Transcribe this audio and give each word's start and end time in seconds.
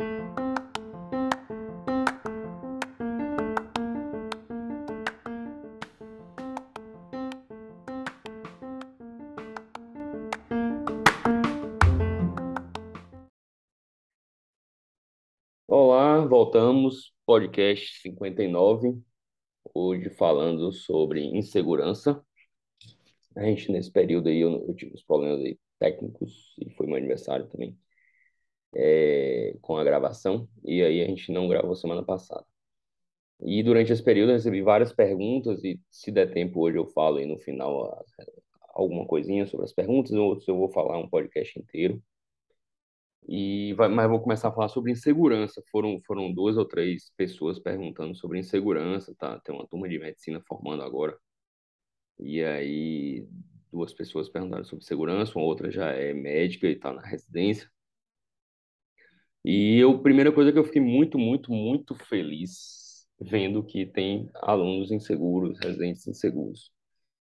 Olá, 0.00 0.06
voltamos, 16.26 17.12
podcast 17.26 18.00
59, 18.00 19.02
hoje 19.74 20.10
falando 20.10 20.72
sobre 20.72 21.24
insegurança. 21.24 22.24
A 23.34 23.42
gente, 23.42 23.72
nesse 23.72 23.90
período 23.90 24.28
aí, 24.28 24.38
eu, 24.38 24.64
eu 24.68 24.74
tive 24.76 24.94
uns 24.94 25.02
problemas 25.02 25.40
aí 25.40 25.58
técnicos, 25.80 26.54
e 26.60 26.70
foi 26.70 26.86
meu 26.86 26.94
aniversário 26.94 27.48
também, 27.48 27.76
é, 28.74 29.56
com 29.60 29.76
a 29.76 29.84
gravação, 29.84 30.48
e 30.64 30.82
aí 30.82 31.02
a 31.02 31.06
gente 31.06 31.32
não 31.32 31.48
gravou 31.48 31.74
semana 31.76 32.02
passada. 32.04 32.44
E 33.40 33.62
durante 33.62 33.92
esse 33.92 34.02
período 34.02 34.30
eu 34.30 34.36
recebi 34.36 34.62
várias 34.62 34.92
perguntas, 34.92 35.62
e 35.64 35.80
se 35.90 36.10
der 36.10 36.32
tempo 36.32 36.60
hoje 36.60 36.78
eu 36.78 36.86
falo 36.86 37.18
aí 37.18 37.26
no 37.26 37.38
final 37.38 38.04
alguma 38.74 39.06
coisinha 39.06 39.46
sobre 39.46 39.64
as 39.66 39.72
perguntas, 39.72 40.12
ou 40.12 40.28
outros 40.28 40.48
eu 40.48 40.56
vou 40.56 40.68
falar 40.70 40.98
um 40.98 41.08
podcast 41.08 41.58
inteiro. 41.58 42.02
E 43.28 43.74
vai, 43.74 43.88
mas 43.88 44.08
vou 44.08 44.20
começar 44.20 44.48
a 44.48 44.52
falar 44.52 44.68
sobre 44.68 44.90
insegurança. 44.90 45.62
Foram, 45.70 46.00
foram 46.00 46.32
duas 46.32 46.56
ou 46.56 46.64
três 46.64 47.12
pessoas 47.16 47.58
perguntando 47.58 48.14
sobre 48.14 48.38
insegurança, 48.38 49.14
tá? 49.16 49.38
Tem 49.40 49.54
uma 49.54 49.66
turma 49.66 49.88
de 49.88 49.98
medicina 49.98 50.40
formando 50.46 50.82
agora. 50.82 51.18
E 52.18 52.42
aí, 52.42 53.28
duas 53.70 53.92
pessoas 53.92 54.28
perguntaram 54.28 54.64
sobre 54.64 54.84
segurança, 54.84 55.38
uma 55.38 55.44
outra 55.44 55.70
já 55.70 55.90
é 55.90 56.14
médica 56.14 56.66
e 56.66 56.72
está 56.72 56.92
na 56.92 57.02
residência. 57.02 57.70
E 59.44 59.78
eu, 59.78 60.02
primeira 60.02 60.32
coisa 60.32 60.52
que 60.52 60.58
eu 60.58 60.64
fiquei 60.64 60.82
muito, 60.82 61.18
muito, 61.18 61.52
muito 61.52 61.94
feliz 61.94 62.88
vendo 63.20 63.64
que 63.64 63.86
tem 63.86 64.30
alunos 64.34 64.90
inseguros, 64.92 65.58
residentes 65.60 66.06
inseguros. 66.06 66.72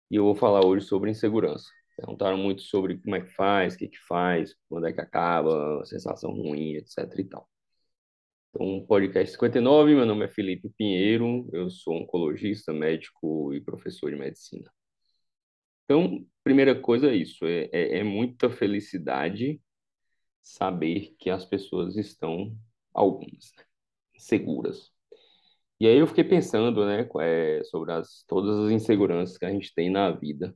E 0.10 0.16
eu 0.16 0.24
vou 0.24 0.36
falar 0.36 0.66
hoje 0.66 0.86
sobre 0.86 1.10
insegurança. 1.10 1.70
Perguntaram 1.98 2.38
muito 2.38 2.62
sobre 2.64 2.98
como 3.00 3.16
é 3.16 3.22
que 3.22 3.34
faz, 3.34 3.76
o 3.76 3.78
que 3.78 3.88
que 3.88 4.00
faz, 4.08 4.56
quando 4.70 4.88
é 4.88 4.94
que 4.94 5.02
acaba, 5.02 5.84
sensação 5.86 6.32
ruim, 6.32 6.76
etc 6.76 6.98
e 7.18 7.24
tal. 7.26 7.50
Então, 8.50 8.86
podcast 8.86 9.32
59, 9.34 9.96
meu 9.96 10.06
nome 10.06 10.26
é 10.26 10.28
Felipe 10.28 10.70
Pinheiro, 10.78 11.50
eu 11.54 11.70
sou 11.70 11.96
oncologista, 11.96 12.74
médico 12.74 13.54
e 13.54 13.62
professor 13.62 14.12
de 14.12 14.18
medicina. 14.18 14.70
Então, 15.86 16.26
primeira 16.44 16.80
coisa 16.80 17.10
é 17.10 17.16
isso, 17.16 17.46
é, 17.46 17.70
é, 17.72 18.00
é 18.00 18.04
muita 18.04 18.50
felicidade 18.50 19.62
saber 20.42 21.16
que 21.20 21.30
as 21.30 21.46
pessoas 21.46 21.98
estão, 21.98 22.56
algumas, 22.94 23.54
né, 23.58 23.64
seguras. 24.18 24.92
E 25.80 25.88
aí 25.88 25.98
eu 25.98 26.08
fiquei 26.08 26.24
pensando, 26.24 26.86
né, 26.86 27.08
é, 27.22 27.64
sobre 27.66 27.92
as, 27.94 28.24
todas 28.28 28.58
as 28.60 28.72
inseguranças 28.72 29.38
que 29.38 29.46
a 29.46 29.52
gente 29.52 29.74
tem 29.74 29.90
na 29.90 30.12
vida. 30.12 30.56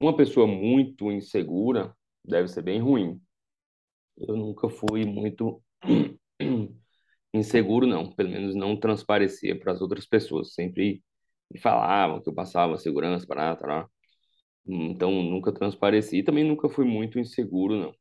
Uma 0.00 0.16
pessoa 0.16 0.46
muito 0.46 1.10
insegura 1.12 1.96
deve 2.24 2.48
ser 2.48 2.62
bem 2.62 2.80
ruim. 2.80 3.20
Eu 4.18 4.36
nunca 4.36 4.68
fui 4.68 5.04
muito 5.04 5.62
inseguro, 7.34 7.86
não. 7.86 8.12
Pelo 8.14 8.30
menos 8.30 8.54
não 8.54 8.78
transparecia 8.78 9.58
para 9.58 9.72
as 9.72 9.80
outras 9.80 10.06
pessoas. 10.06 10.54
Sempre 10.54 11.02
me 11.50 11.60
falavam 11.60 12.22
que 12.22 12.28
eu 12.28 12.34
passava 12.34 12.78
segurança, 12.78 13.26
para 13.26 13.56
tá 13.56 13.88
Então 14.66 15.22
nunca 15.22 15.52
transpareci. 15.52 16.18
E 16.18 16.24
também 16.24 16.44
nunca 16.44 16.68
fui 16.68 16.84
muito 16.84 17.18
inseguro, 17.18 17.76
não. 17.76 17.94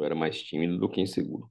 Eu 0.00 0.06
era 0.06 0.14
mais 0.14 0.42
tímido 0.42 0.78
do 0.78 0.88
que 0.88 1.00
inseguro. 1.00 1.50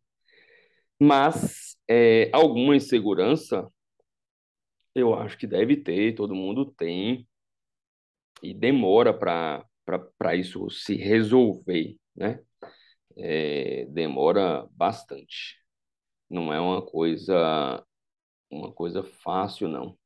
Mas 1.00 1.78
é, 1.88 2.30
alguma 2.34 2.76
insegurança 2.76 3.70
eu 4.96 5.14
acho 5.16 5.38
que 5.38 5.48
deve 5.48 5.78
ter, 5.78 6.16
todo 6.16 6.36
mundo 6.36 6.66
tem 6.66 7.28
e 8.42 8.54
demora 8.54 9.14
para 9.14 10.36
isso 10.36 10.70
se 10.70 10.96
resolver, 10.96 11.98
né? 12.16 12.40
É, 13.18 13.86
demora 13.86 14.68
bastante. 14.72 15.58
Não 16.30 16.54
é 16.54 16.60
uma 16.60 16.82
coisa 16.82 17.86
uma 18.52 18.72
coisa 18.74 19.04
fácil, 19.04 19.68
não. 19.68 19.98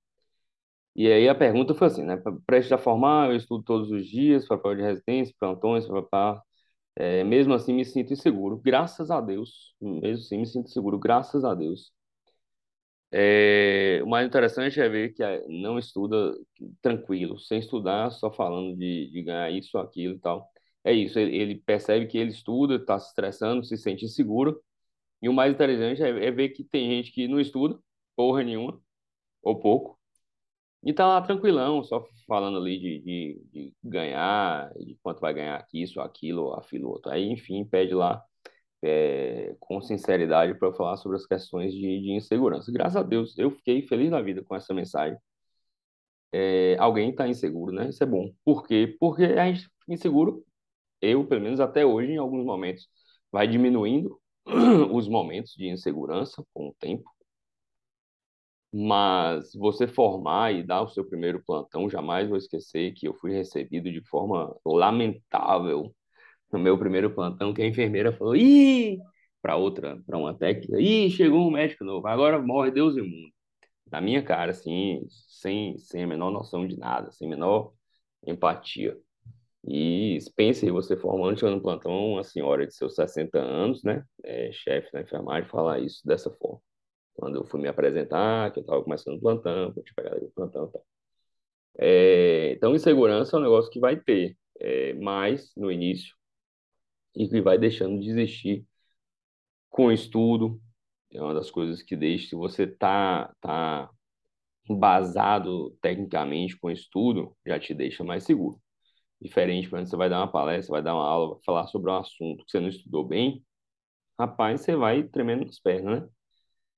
E 0.96 1.08
aí 1.12 1.28
a 1.28 1.36
pergunta 1.36 1.74
foi 1.74 1.88
assim, 1.88 2.04
né? 2.04 2.22
Prestes 2.46 2.72
a 2.72 2.78
formar, 2.78 3.30
eu 3.30 3.36
estudo 3.36 3.64
todos 3.64 3.90
os 3.92 4.08
dias, 4.08 4.48
papel 4.48 4.76
de 4.76 4.82
residência, 4.84 5.36
plantões, 5.40 5.88
papá. 5.88 6.42
É, 6.96 7.24
mesmo 7.24 7.54
assim 7.54 7.74
me 7.74 7.84
sinto 7.86 8.14
inseguro, 8.14 8.58
graças 8.58 9.10
a 9.12 9.20
Deus. 9.22 9.76
Mesmo 9.82 10.24
assim 10.26 10.38
me 10.40 10.46
sinto 10.48 10.70
seguro, 10.70 11.00
graças 11.00 11.44
a 11.44 11.54
Deus. 11.56 11.92
É, 13.12 14.02
o 14.04 14.08
mais 14.08 14.26
interessante 14.28 14.80
é 14.82 14.90
ver 14.90 15.14
que 15.14 15.22
não 15.48 15.78
estuda 15.78 16.34
tranquilo, 16.82 17.38
sem 17.40 17.60
estudar, 17.60 18.10
só 18.12 18.32
falando 18.32 18.76
de, 18.76 19.12
de 19.12 19.22
ganhar 19.24 19.52
isso, 19.52 19.78
aquilo 19.78 20.16
e 20.16 20.20
tal. 20.20 20.50
É 20.84 20.92
isso, 20.94 21.20
ele, 21.20 21.36
ele 21.38 21.56
percebe 21.60 22.08
que 22.08 22.18
ele 22.18 22.32
estuda, 22.32 22.76
está 22.76 22.98
se 23.00 23.10
estressando, 23.10 23.64
se 23.64 23.78
sente 23.78 24.04
inseguro. 24.06 24.60
E 25.22 25.30
o 25.30 25.34
mais 25.34 25.54
interessante 25.54 26.04
é, 26.04 26.28
é, 26.28 26.32
ver 26.32 26.50
que 26.50 26.64
tem 26.66 26.90
gente 26.90 27.12
que 27.14 27.28
não 27.28 27.40
estuda, 27.40 27.80
porra 28.16 28.44
nenhuma, 28.44 28.82
ou 29.44 29.60
pouco, 29.60 30.00
e 30.86 30.94
tá 30.94 31.08
lá 31.08 31.22
tranquilão, 31.22 31.84
só 31.84 32.06
falando 32.28 32.58
ali 32.58 32.80
de, 32.80 33.00
de, 33.00 33.42
de 33.52 33.74
ganhar, 33.84 34.72
de 34.76 34.98
quanto 35.02 35.22
vai 35.22 35.34
ganhar 35.34 35.56
aqui, 35.58 35.82
isso, 35.82 36.02
aquilo, 36.02 36.54
aquilo, 36.54 36.90
outro. 36.90 37.12
Aí, 37.12 37.30
enfim, 37.32 37.66
pede 37.66 37.94
lá 37.94 38.24
é, 38.84 39.56
com 39.60 39.82
sinceridade 39.82 40.56
para 40.56 40.74
falar 40.74 40.98
sobre 40.98 41.18
as 41.18 41.26
questões 41.26 41.74
de, 41.74 42.02
de, 42.02 42.12
insegurança. 42.12 42.72
Graças 42.72 42.98
a 42.98 43.04
Deus, 43.04 43.38
eu 43.38 43.52
fiquei 43.52 43.82
feliz 43.88 44.12
na 44.12 44.22
vida 44.22 44.44
com 44.44 44.56
essa 44.56 44.74
mensagem. 44.74 45.18
É, 46.32 46.76
alguém 46.80 47.12
está 47.12 47.28
inseguro, 47.28 47.72
né? 47.74 47.90
Isso 47.90 48.04
é 48.04 48.08
bom. 48.08 48.34
Por 48.44 48.66
quê? 48.68 48.96
Porque 49.00 49.24
a 49.24 49.46
gente 49.52 49.64
fica 49.80 49.94
inseguro, 49.94 50.44
eu, 51.02 51.26
pelo 51.28 51.42
menos 51.42 51.60
até 51.60 51.86
hoje, 51.86 52.12
em 52.14 52.18
alguns 52.18 52.46
momentos, 52.46 52.88
vai 53.32 53.48
diminuindo 53.48 54.20
os 54.92 55.08
momentos 55.08 55.54
de 55.56 55.68
insegurança 55.70 56.44
com 56.54 56.70
o 56.70 56.76
tempo. 56.80 57.10
Mas 58.74 59.54
você 59.54 59.88
formar 59.88 60.54
e 60.54 60.64
dar 60.64 60.82
o 60.82 60.90
seu 60.90 61.06
primeiro 61.08 61.44
plantão, 61.46 61.90
jamais 61.90 62.28
vou 62.28 62.38
esquecer 62.38 62.94
que 62.94 63.08
eu 63.08 63.14
fui 63.14 63.32
recebido 63.32 63.92
de 63.92 64.02
forma 64.02 64.56
lamentável 64.66 65.94
no 66.52 66.60
meu 66.60 66.78
primeiro 66.78 67.14
plantão, 67.14 67.54
que 67.54 67.62
a 67.62 67.68
enfermeira 67.68 68.14
falou, 68.14 68.36
ih, 68.36 69.00
para 69.42 69.58
outra, 69.58 70.02
para 70.06 70.18
uma 70.18 70.34
técnica, 70.38 70.80
ih, 70.82 71.10
chegou 71.12 71.48
um 71.48 71.52
médico 71.52 71.84
novo, 71.86 72.08
agora 72.08 72.42
morre 72.42 72.72
Deus 72.72 72.98
e 72.98 73.02
o 73.02 73.06
mundo. 73.06 73.32
Na 73.92 74.02
minha 74.02 74.24
cara, 74.24 74.52
assim, 74.52 75.06
sem, 75.10 75.78
sem 75.80 76.04
a 76.04 76.08
menor 76.08 76.32
noção 76.32 76.68
de 76.68 76.78
nada, 76.80 77.12
sem 77.12 77.28
a 77.28 77.32
menor 77.32 77.74
empatia. 78.26 78.98
E 79.68 80.20
pense 80.36 80.70
você 80.72 80.98
formando, 80.98 81.40
chegando 81.40 81.58
no 81.58 81.64
plantão, 81.64 82.14
uma 82.14 82.24
senhora 82.24 82.68
de 82.68 82.76
seus 82.76 82.96
60 82.96 83.40
anos, 83.40 83.84
né, 83.84 84.06
é, 84.24 84.52
chefe 84.54 84.92
da 84.94 85.02
enfermagem, 85.04 85.50
falar 85.50 85.80
isso 85.82 86.02
dessa 86.08 86.32
forma. 86.32 86.63
Quando 87.24 87.38
eu 87.38 87.46
fui 87.46 87.62
me 87.62 87.70
apresentar, 87.70 88.52
que 88.52 88.60
eu 88.60 88.62
estava 88.64 88.84
começando 88.84 89.16
o 89.16 89.22
plantão, 89.22 89.74
eu 89.78 89.82
tinha 89.82 89.94
pegado 89.96 90.26
o 90.26 90.32
plantão 90.32 90.66
e 90.68 90.72
tal. 90.74 90.86
É, 91.78 92.52
então, 92.52 92.76
insegurança 92.76 93.38
é 93.38 93.40
um 93.40 93.44
negócio 93.44 93.72
que 93.72 93.80
vai 93.80 93.96
ter, 93.96 94.38
é, 94.60 94.94
mas 94.96 95.54
no 95.56 95.72
início 95.72 96.14
e 97.16 97.30
que 97.30 97.42
vai 97.42 97.58
deixando 97.58 97.98
de 98.02 98.10
existir 98.10 98.66
com 99.70 99.90
estudo. 99.90 100.62
É 101.14 101.22
uma 101.22 101.34
das 101.34 101.50
coisas 101.50 101.82
que 101.82 101.96
deixa, 101.96 102.28
se 102.30 102.36
você 102.36 102.68
tá, 102.68 103.34
tá 103.40 103.90
embasado 104.70 105.72
tecnicamente 105.82 106.58
com 106.58 106.70
estudo, 106.70 107.38
já 107.48 107.58
te 107.58 107.74
deixa 107.74 108.04
mais 108.04 108.26
seguro. 108.26 108.60
Diferente 109.22 109.70
quando 109.70 109.88
você 109.88 109.96
vai 109.96 110.10
dar 110.10 110.20
uma 110.20 110.32
palestra, 110.32 110.74
vai 110.74 110.84
dar 110.84 110.96
uma 110.96 111.08
aula, 111.08 111.36
vai 111.36 111.44
falar 111.46 111.68
sobre 111.68 111.90
um 111.90 111.96
assunto 111.96 112.44
que 112.46 112.52
você 112.52 112.60
não 112.60 112.70
estudou 112.70 113.06
bem, 113.08 113.44
rapaz, 114.20 114.62
você 114.62 114.76
vai 114.76 115.04
tremendo 115.04 115.46
nas 115.46 115.60
pernas, 115.60 116.02
né? 116.04 116.10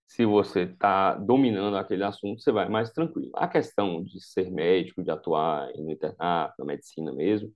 Se 0.08 0.26
você 0.26 0.62
está 0.64 1.16
dominando 1.16 1.78
aquele 1.78 2.04
assunto, 2.04 2.42
você 2.42 2.52
vai 2.52 2.70
mais 2.70 2.92
tranquilo. 2.92 3.32
A 3.36 3.48
questão 3.48 4.04
de 4.04 4.22
ser 4.22 4.52
médico, 4.52 5.04
de 5.04 5.12
atuar 5.12 5.72
no 5.76 5.92
internato, 5.92 6.56
na 6.60 6.66
medicina 6.66 7.12
mesmo, 7.14 7.52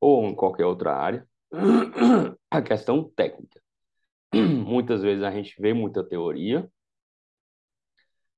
ou 0.00 0.24
em 0.26 0.34
qualquer 0.34 0.66
outra 0.66 0.94
área, 0.94 1.26
a 2.50 2.62
questão 2.62 3.04
técnica. 3.14 3.60
Muitas 4.34 5.02
vezes 5.02 5.22
a 5.24 5.30
gente 5.30 5.60
vê 5.60 5.74
muita 5.74 6.04
teoria 6.04 6.68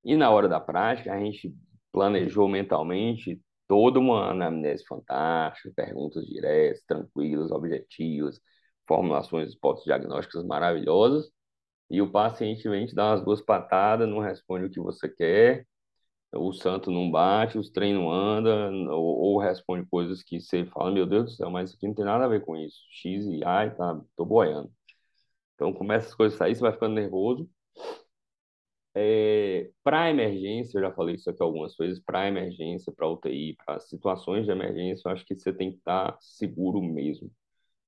e 0.04 0.16
na 0.16 0.30
hora 0.30 0.48
da 0.48 0.60
prática 0.60 1.12
a 1.12 1.18
gente 1.18 1.54
planejou 1.92 2.48
mentalmente 2.48 3.40
toda 3.68 3.98
uma 3.98 4.30
anamnese 4.30 4.84
fantástica, 4.84 5.72
perguntas 5.74 6.26
diretas, 6.26 6.82
tranquilas, 6.84 7.50
objetivas, 7.50 8.40
formulações 8.86 9.52
hipóteses 9.52 9.84
diagnósticas 9.86 10.44
maravilhosas, 10.44 11.30
e 11.92 12.00
o 12.00 12.10
paciente 12.10 12.68
vem 12.68 12.86
te 12.86 12.94
dar 12.94 13.10
umas 13.10 13.24
duas 13.24 13.42
patadas, 13.42 14.08
não 14.08 14.18
responde 14.18 14.64
o 14.64 14.70
que 14.70 14.80
você 14.80 15.08
quer, 15.08 15.66
o 16.34 16.52
santo 16.52 16.90
não 16.90 17.10
bate, 17.10 17.58
os 17.58 17.70
trem 17.70 17.94
não 17.94 18.10
anda, 18.10 18.70
ou, 18.90 19.34
ou, 19.34 19.38
responde 19.38 19.86
coisas 19.90 20.22
que 20.22 20.40
você 20.40 20.64
fala, 20.66 20.90
meu 20.90 21.06
Deus 21.06 21.24
do 21.26 21.30
céu, 21.32 21.50
mas 21.50 21.68
isso 21.70 21.76
aqui 21.76 21.86
não 21.86 21.94
tem 21.94 22.04
nada 22.04 22.24
a 22.24 22.28
ver 22.28 22.42
com 22.42 22.56
isso. 22.56 22.80
X 22.90 23.26
e 23.26 23.44
ai, 23.44 23.74
tá, 23.76 24.00
tô 24.16 24.24
boiando. 24.24 24.72
Então, 25.54 25.72
começa 25.72 26.08
as 26.08 26.14
coisas 26.14 26.36
a 26.36 26.44
sair, 26.44 26.56
você 26.56 26.62
vai 26.62 26.72
ficando 26.72 26.94
nervoso. 26.94 27.48
É, 28.94 29.70
para 29.82 30.10
emergência, 30.10 30.78
eu 30.78 30.82
já 30.82 30.92
falei 30.92 31.14
isso 31.16 31.30
aqui 31.30 31.42
algumas 31.42 31.76
vezes, 31.76 32.02
para 32.04 32.28
emergência, 32.28 32.92
para 32.92 33.08
UTI, 33.08 33.56
para 33.56 33.80
situações 33.80 34.44
de 34.46 34.52
emergência, 34.52 35.08
eu 35.08 35.12
acho 35.12 35.24
que 35.24 35.34
você 35.34 35.52
tem 35.52 35.70
que 35.70 35.78
estar 35.78 36.16
seguro 36.20 36.82
mesmo, 36.82 37.30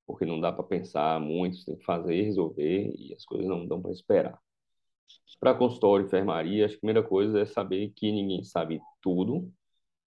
porque 0.05 0.25
não 0.25 0.39
dá 0.39 0.51
para 0.51 0.63
pensar 0.63 1.19
muito, 1.19 1.57
você 1.57 1.65
tem 1.65 1.77
que 1.77 1.85
fazer, 1.85 2.23
resolver 2.23 2.93
e 2.97 3.13
as 3.13 3.25
coisas 3.25 3.47
não 3.47 3.67
dão 3.67 3.81
para 3.81 3.91
esperar. 3.91 4.39
Para 5.39 5.53
consultório, 5.53 6.05
enfermaria, 6.05 6.65
a 6.65 6.69
primeira 6.69 7.03
coisa 7.03 7.39
é 7.41 7.45
saber 7.45 7.91
que 7.95 8.11
ninguém 8.11 8.43
sabe 8.43 8.79
tudo 9.01 9.51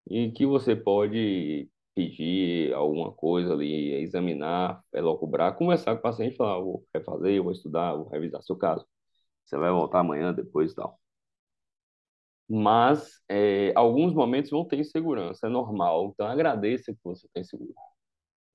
e 0.09 0.31
que 0.33 0.47
você 0.47 0.75
pode 0.77 1.69
pedir 1.95 2.73
alguma 2.75 3.13
coisa 3.13 3.53
ali, 3.55 3.95
examinar, 4.03 4.83
elocubrar, 4.93 5.57
conversar 5.57 5.95
com 5.95 6.01
o 6.01 6.03
paciente, 6.03 6.37
falar, 6.37 6.61
vou 6.61 6.85
refazer, 6.95 7.43
vou 7.43 7.53
estudar, 7.53 7.95
vou 7.95 8.09
revisar 8.09 8.43
seu 8.43 8.57
caso. 8.57 8.87
Você 9.45 9.59
vai 9.59 9.71
voltar 9.73 10.01
amanhã, 10.01 10.33
depois 10.35 10.75
tal. 10.75 11.01
Mas 12.49 13.21
é, 13.29 13.73
alguns 13.77 14.15
momentos 14.15 14.51
vão 14.51 14.65
ter 14.65 14.79
insegurança, 14.79 15.47
é 15.47 15.51
normal. 15.51 16.11
Então 16.13 16.27
agradeça 16.27 16.93
que 16.93 17.01
você 17.05 17.29
tem 17.35 17.45
seguro. 17.45 17.75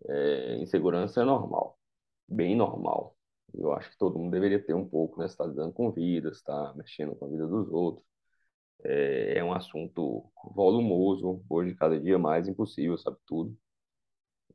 É, 0.10 0.58
insegurança 0.62 1.22
é 1.22 1.26
normal, 1.26 1.80
bem 2.28 2.56
normal. 2.56 3.18
Eu 3.54 3.74
acho 3.74 3.92
que 3.92 3.98
todo 3.98 4.18
mundo 4.20 4.32
deveria 4.32 4.64
ter 4.64 4.74
um 4.74 4.88
pouco, 4.88 5.20
né? 5.20 5.28
Você 5.28 5.34
está 5.34 5.46
lidando 5.46 5.74
com 5.74 5.92
vidas, 5.92 6.38
está 6.38 6.74
mexendo 6.76 7.16
com 7.16 7.26
a 7.26 7.30
vida 7.30 7.48
dos 7.48 7.70
outros. 7.72 8.06
É, 8.84 9.40
é 9.40 9.44
um 9.44 9.54
assunto 9.54 10.26
volumoso, 10.56 11.44
hoje 11.50 11.76
cada 11.76 12.00
dia 12.00 12.18
mais 12.20 12.48
impossível, 12.48 12.98
sabe 12.98 13.18
tudo. 13.28 13.56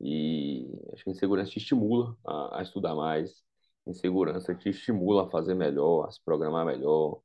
E 0.01 0.67
acho 0.93 1.03
que 1.03 1.09
a 1.09 1.13
insegurança 1.13 1.51
te 1.51 1.59
estimula 1.59 2.15
a, 2.25 2.59
a 2.59 2.61
estudar 2.61 2.95
mais, 2.95 3.43
insegurança 3.85 4.55
te 4.55 4.69
estimula 4.69 5.27
a 5.27 5.29
fazer 5.29 5.53
melhor, 5.55 6.07
a 6.07 6.11
se 6.11 6.23
programar 6.23 6.65
melhor, 6.65 7.21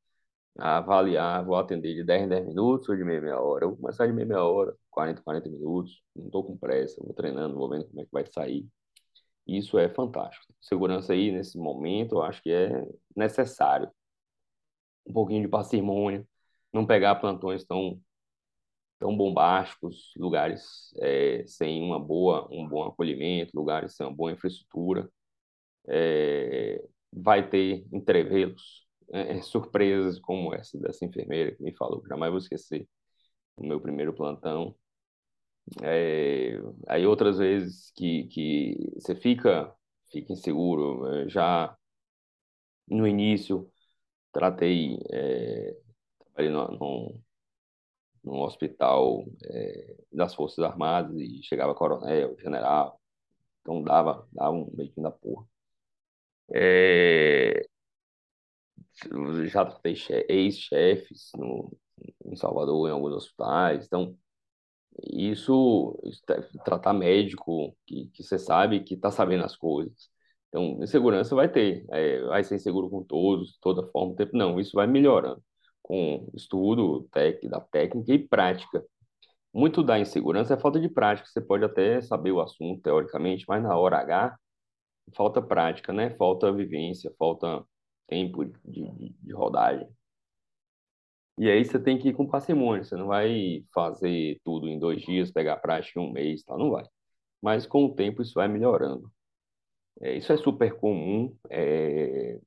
a 0.58 0.78
avaliar, 0.78 1.44
vou 1.44 1.56
atender 1.56 1.94
de 1.94 2.04
10 2.04 2.24
em 2.24 2.28
10 2.28 2.46
minutos 2.46 2.88
ou 2.88 2.96
de 2.96 3.04
meia, 3.04 3.20
meia 3.20 3.40
hora. 3.40 3.64
Eu 3.64 3.70
vou 3.70 3.78
começar 3.78 4.06
de 4.06 4.12
meia, 4.12 4.26
meia 4.26 4.44
hora, 4.44 4.76
40, 4.90 5.22
40 5.22 5.48
minutos, 5.48 6.02
não 6.14 6.26
estou 6.26 6.44
com 6.44 6.56
pressa, 6.56 7.02
vou 7.02 7.14
treinando, 7.14 7.54
vou 7.56 7.68
vendo 7.68 7.86
como 7.86 8.00
é 8.00 8.04
que 8.04 8.12
vai 8.12 8.24
sair. 8.26 8.66
Isso 9.46 9.78
é 9.78 9.88
fantástico. 9.88 10.52
Segurança 10.60 11.12
aí, 11.12 11.30
nesse 11.32 11.58
momento, 11.58 12.16
eu 12.16 12.22
acho 12.22 12.42
que 12.42 12.50
é 12.50 12.86
necessário. 13.16 13.90
Um 15.06 15.12
pouquinho 15.12 15.42
de 15.42 15.48
parcimônia, 15.48 16.26
não 16.72 16.86
pegar 16.86 17.16
plantões 17.16 17.64
tão, 17.64 18.00
tão 18.98 19.16
bombásticos, 19.16 20.12
lugares 20.16 20.92
é, 20.98 21.44
sem 21.46 21.82
uma 21.82 22.00
boa, 22.00 22.48
um 22.50 22.66
bom 22.68 22.84
acolhimento, 22.84 23.56
lugares 23.56 23.94
sem 23.96 24.06
uma 24.06 24.14
boa 24.14 24.32
infraestrutura. 24.32 25.10
É, 25.88 26.82
vai 27.12 27.48
ter 27.48 27.86
entrevelos, 27.92 28.83
é, 29.12 29.40
surpresas 29.42 30.18
como 30.20 30.54
essa 30.54 30.78
dessa 30.78 31.04
enfermeira 31.04 31.54
que 31.54 31.62
me 31.62 31.74
falou, 31.76 32.02
que 32.02 32.08
jamais 32.08 32.30
vou 32.30 32.38
esquecer, 32.38 32.88
no 33.58 33.68
meu 33.68 33.80
primeiro 33.80 34.14
plantão. 34.14 34.76
É, 35.82 36.58
aí 36.88 37.06
outras 37.06 37.38
vezes 37.38 37.90
que, 37.96 38.24
que 38.28 38.92
você 38.94 39.14
fica, 39.14 39.74
fica 40.10 40.32
inseguro. 40.32 41.06
É, 41.08 41.28
já 41.28 41.76
no 42.88 43.06
início, 43.06 43.70
tratei, 44.32 44.98
é, 45.12 45.76
trabalhei 46.34 46.50
no, 46.52 47.22
num 48.24 48.40
hospital 48.42 49.24
é, 49.44 49.96
das 50.12 50.34
Forças 50.34 50.64
Armadas 50.64 51.14
e 51.18 51.42
chegava 51.42 51.74
coronel, 51.74 52.36
general, 52.40 53.00
então 53.62 53.82
dava, 53.82 54.28
dava 54.32 54.52
um 54.56 54.70
meio 54.74 54.92
da 54.98 55.10
porra. 55.12 55.46
É, 56.52 57.66
já 59.46 59.64
tratei 59.64 59.96
ex-chefes 60.28 61.32
em 62.24 62.36
Salvador, 62.36 62.88
em 62.88 62.92
alguns 62.92 63.12
hospitais, 63.14 63.86
então 63.86 64.16
isso, 65.02 65.98
isso 66.04 66.22
tratar 66.64 66.92
médico 66.92 67.76
que, 67.86 68.06
que 68.08 68.22
você 68.22 68.38
sabe 68.38 68.80
que 68.80 68.94
está 68.94 69.10
sabendo 69.10 69.44
as 69.44 69.56
coisas. 69.56 70.08
Então, 70.48 70.82
insegurança 70.82 71.34
vai 71.34 71.48
ter, 71.48 71.84
é, 71.90 72.22
vai 72.22 72.44
ser 72.44 72.56
inseguro 72.56 72.88
com 72.88 73.02
todos, 73.02 73.58
toda 73.60 73.86
forma, 73.90 74.14
tempo 74.14 74.36
não, 74.36 74.60
isso 74.60 74.72
vai 74.74 74.86
melhorando 74.86 75.42
com 75.82 76.28
estudo 76.34 77.04
tec, 77.12 77.46
da 77.48 77.60
técnica 77.60 78.12
e 78.14 78.18
prática. 78.28 78.84
Muito 79.52 79.82
da 79.82 79.98
insegurança 79.98 80.54
é 80.54 80.56
falta 80.56 80.80
de 80.80 80.88
prática, 80.88 81.28
você 81.28 81.40
pode 81.40 81.64
até 81.64 82.00
saber 82.02 82.32
o 82.32 82.40
assunto 82.40 82.82
teoricamente, 82.82 83.44
mas 83.48 83.62
na 83.62 83.76
hora 83.76 83.98
H 83.98 84.36
falta 85.14 85.42
prática, 85.42 85.92
né? 85.92 86.10
Falta 86.16 86.52
vivência, 86.52 87.12
falta 87.18 87.64
tempo 88.06 88.44
de, 88.44 88.52
de, 88.64 89.14
de 89.20 89.32
rodagem. 89.32 89.88
E 91.38 91.50
aí 91.50 91.64
você 91.64 91.78
tem 91.80 91.98
que 91.98 92.08
ir 92.08 92.14
com 92.14 92.26
parcimônia, 92.26 92.84
você 92.84 92.96
não 92.96 93.08
vai 93.08 93.64
fazer 93.74 94.40
tudo 94.44 94.68
em 94.68 94.78
dois 94.78 95.02
dias, 95.02 95.32
pegar 95.32 95.56
prática 95.56 96.00
em 96.00 96.04
um 96.04 96.12
mês, 96.12 96.44
tá? 96.44 96.56
não 96.56 96.70
vai. 96.70 96.84
Mas 97.42 97.66
com 97.66 97.86
o 97.86 97.94
tempo 97.94 98.22
isso 98.22 98.34
vai 98.34 98.48
melhorando. 98.48 99.10
É, 100.00 100.16
isso 100.16 100.32
é 100.32 100.36
super 100.36 100.76
comum 100.76 101.36
é, 101.50 102.38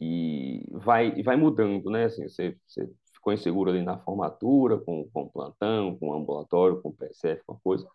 e 0.00 0.64
vai, 0.70 1.22
vai 1.22 1.36
mudando, 1.36 1.90
né? 1.90 2.04
Assim, 2.04 2.28
você, 2.28 2.56
você 2.66 2.88
ficou 3.12 3.32
inseguro 3.32 3.70
ali 3.70 3.82
na 3.82 3.98
formatura, 3.98 4.78
com, 4.78 5.08
com 5.10 5.28
plantão, 5.28 5.96
com 5.98 6.12
ambulatório, 6.12 6.80
com 6.82 6.92
PSF, 6.92 7.42
com 7.46 7.58
coisa, 7.60 7.88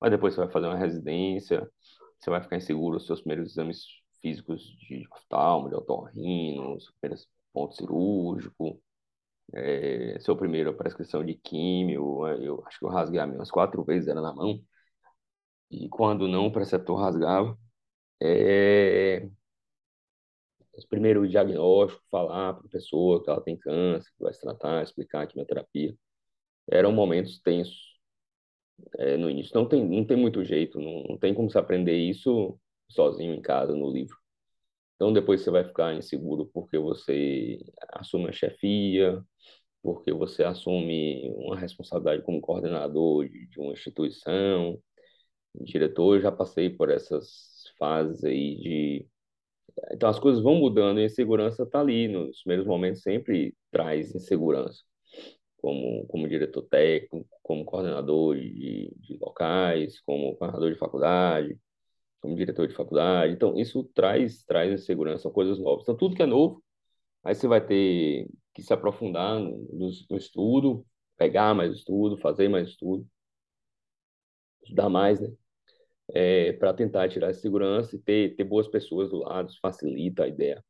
mas 0.00 0.10
depois 0.10 0.34
você 0.34 0.40
vai 0.42 0.50
fazer 0.50 0.66
uma 0.66 0.76
residência, 0.76 1.68
você 2.18 2.30
vai 2.30 2.42
ficar 2.42 2.56
inseguro 2.56 2.96
os 2.96 3.06
seus 3.06 3.20
primeiros 3.20 3.52
exames 3.52 3.84
físicos 4.20 4.62
de 4.78 5.06
oftalmo, 5.12 5.68
de 5.68 5.74
otorrino, 5.74 6.78
pontos 7.52 7.76
cirúrgicos, 7.76 8.76
é, 9.54 10.18
seu 10.20 10.36
primeiro 10.36 10.74
prescrição 10.76 11.24
de 11.24 11.34
químio, 11.34 12.26
eu 12.28 12.62
acho 12.66 12.78
que 12.78 12.84
eu 12.84 12.90
rasguei 12.90 13.20
a 13.20 13.26
minha 13.26 13.38
umas 13.38 13.50
quatro 13.50 13.82
vezes, 13.84 14.08
era 14.08 14.20
na 14.20 14.32
mão, 14.34 14.60
e 15.70 15.88
quando 15.88 16.28
não, 16.28 16.46
o 16.46 16.52
preceptor 16.52 16.98
rasgava. 16.98 17.58
É, 18.22 19.28
os 20.76 20.86
primeiros 20.86 21.30
diagnósticos, 21.30 22.04
falar 22.10 22.54
para 22.54 22.66
a 22.66 22.70
pessoa 22.70 23.22
que 23.22 23.28
ela 23.30 23.40
tem 23.42 23.56
câncer, 23.56 24.10
que 24.16 24.22
vai 24.22 24.32
se 24.32 24.40
tratar, 24.40 24.82
explicar 24.82 25.22
a 25.22 25.26
quimioterapia, 25.26 25.94
eram 26.70 26.92
momentos 26.92 27.40
tensos 27.40 27.98
é, 28.98 29.16
no 29.16 29.30
início. 29.30 29.54
Não 29.54 29.68
tem, 29.68 29.84
não 29.86 30.04
tem 30.06 30.16
muito 30.16 30.44
jeito, 30.44 30.80
não, 30.80 31.02
não 31.04 31.18
tem 31.18 31.34
como 31.34 31.50
se 31.50 31.58
aprender 31.58 31.96
isso 31.96 32.58
sozinho 32.90 33.34
em 33.34 33.42
casa, 33.42 33.74
no 33.74 33.90
livro. 33.90 34.16
Então 34.96 35.12
depois 35.12 35.42
você 35.42 35.50
vai 35.50 35.64
ficar 35.64 35.94
inseguro 35.94 36.50
porque 36.52 36.78
você 36.78 37.58
assume 37.92 38.28
a 38.28 38.32
chefia, 38.32 39.22
porque 39.82 40.12
você 40.12 40.44
assume 40.44 41.30
uma 41.36 41.58
responsabilidade 41.58 42.22
como 42.24 42.40
coordenador 42.40 43.28
de, 43.28 43.46
de 43.48 43.60
uma 43.60 43.72
instituição, 43.72 44.78
diretor. 45.54 46.16
Eu 46.16 46.22
já 46.22 46.32
passei 46.32 46.70
por 46.70 46.90
essas 46.90 47.64
fases 47.78 48.24
aí 48.24 48.56
de 48.56 49.08
então 49.92 50.08
as 50.08 50.18
coisas 50.18 50.42
vão 50.42 50.56
mudando 50.56 50.98
e 50.98 51.02
a 51.04 51.06
insegurança 51.06 51.62
está 51.62 51.80
ali 51.80 52.08
nos 52.08 52.42
primeiros 52.42 52.66
momentos 52.66 53.02
sempre 53.02 53.54
traz 53.70 54.14
insegurança 54.14 54.82
como 55.58 56.06
como 56.08 56.28
diretor 56.28 56.62
técnico 56.62 57.28
como 57.42 57.64
coordenador 57.64 58.36
de, 58.36 58.92
de 58.96 59.18
locais 59.20 60.00
como 60.00 60.36
coordenador 60.36 60.72
de 60.72 60.78
faculdade 60.78 61.58
como 62.20 62.36
diretor 62.36 62.66
de 62.68 62.74
faculdade. 62.74 63.32
Então, 63.34 63.58
isso 63.58 63.84
traz, 63.94 64.42
traz 64.44 64.72
insegurança, 64.72 65.24
são 65.24 65.32
coisas 65.32 65.58
novas. 65.58 65.82
Então, 65.82 65.96
tudo 65.96 66.16
que 66.16 66.22
é 66.22 66.26
novo, 66.26 66.62
aí 67.24 67.34
você 67.34 67.48
vai 67.48 67.64
ter 67.64 68.28
que 68.54 68.62
se 68.62 68.72
aprofundar 68.72 69.38
no, 69.40 69.90
no 70.10 70.16
estudo, 70.16 70.84
pegar 71.16 71.54
mais 71.54 71.74
estudo, 71.74 72.18
fazer 72.18 72.48
mais 72.48 72.68
estudo, 72.68 73.06
estudar 74.62 74.88
mais, 74.88 75.20
né? 75.20 75.28
É, 76.14 76.52
para 76.54 76.72
tentar 76.72 77.08
tirar 77.08 77.28
essa 77.30 77.40
segurança 77.40 77.94
e 77.94 77.98
ter, 77.98 78.34
ter 78.36 78.44
boas 78.44 78.66
pessoas 78.68 79.10
do 79.10 79.18
lado, 79.18 79.52
facilita 79.60 80.24
a 80.24 80.28
ideia 80.28 80.64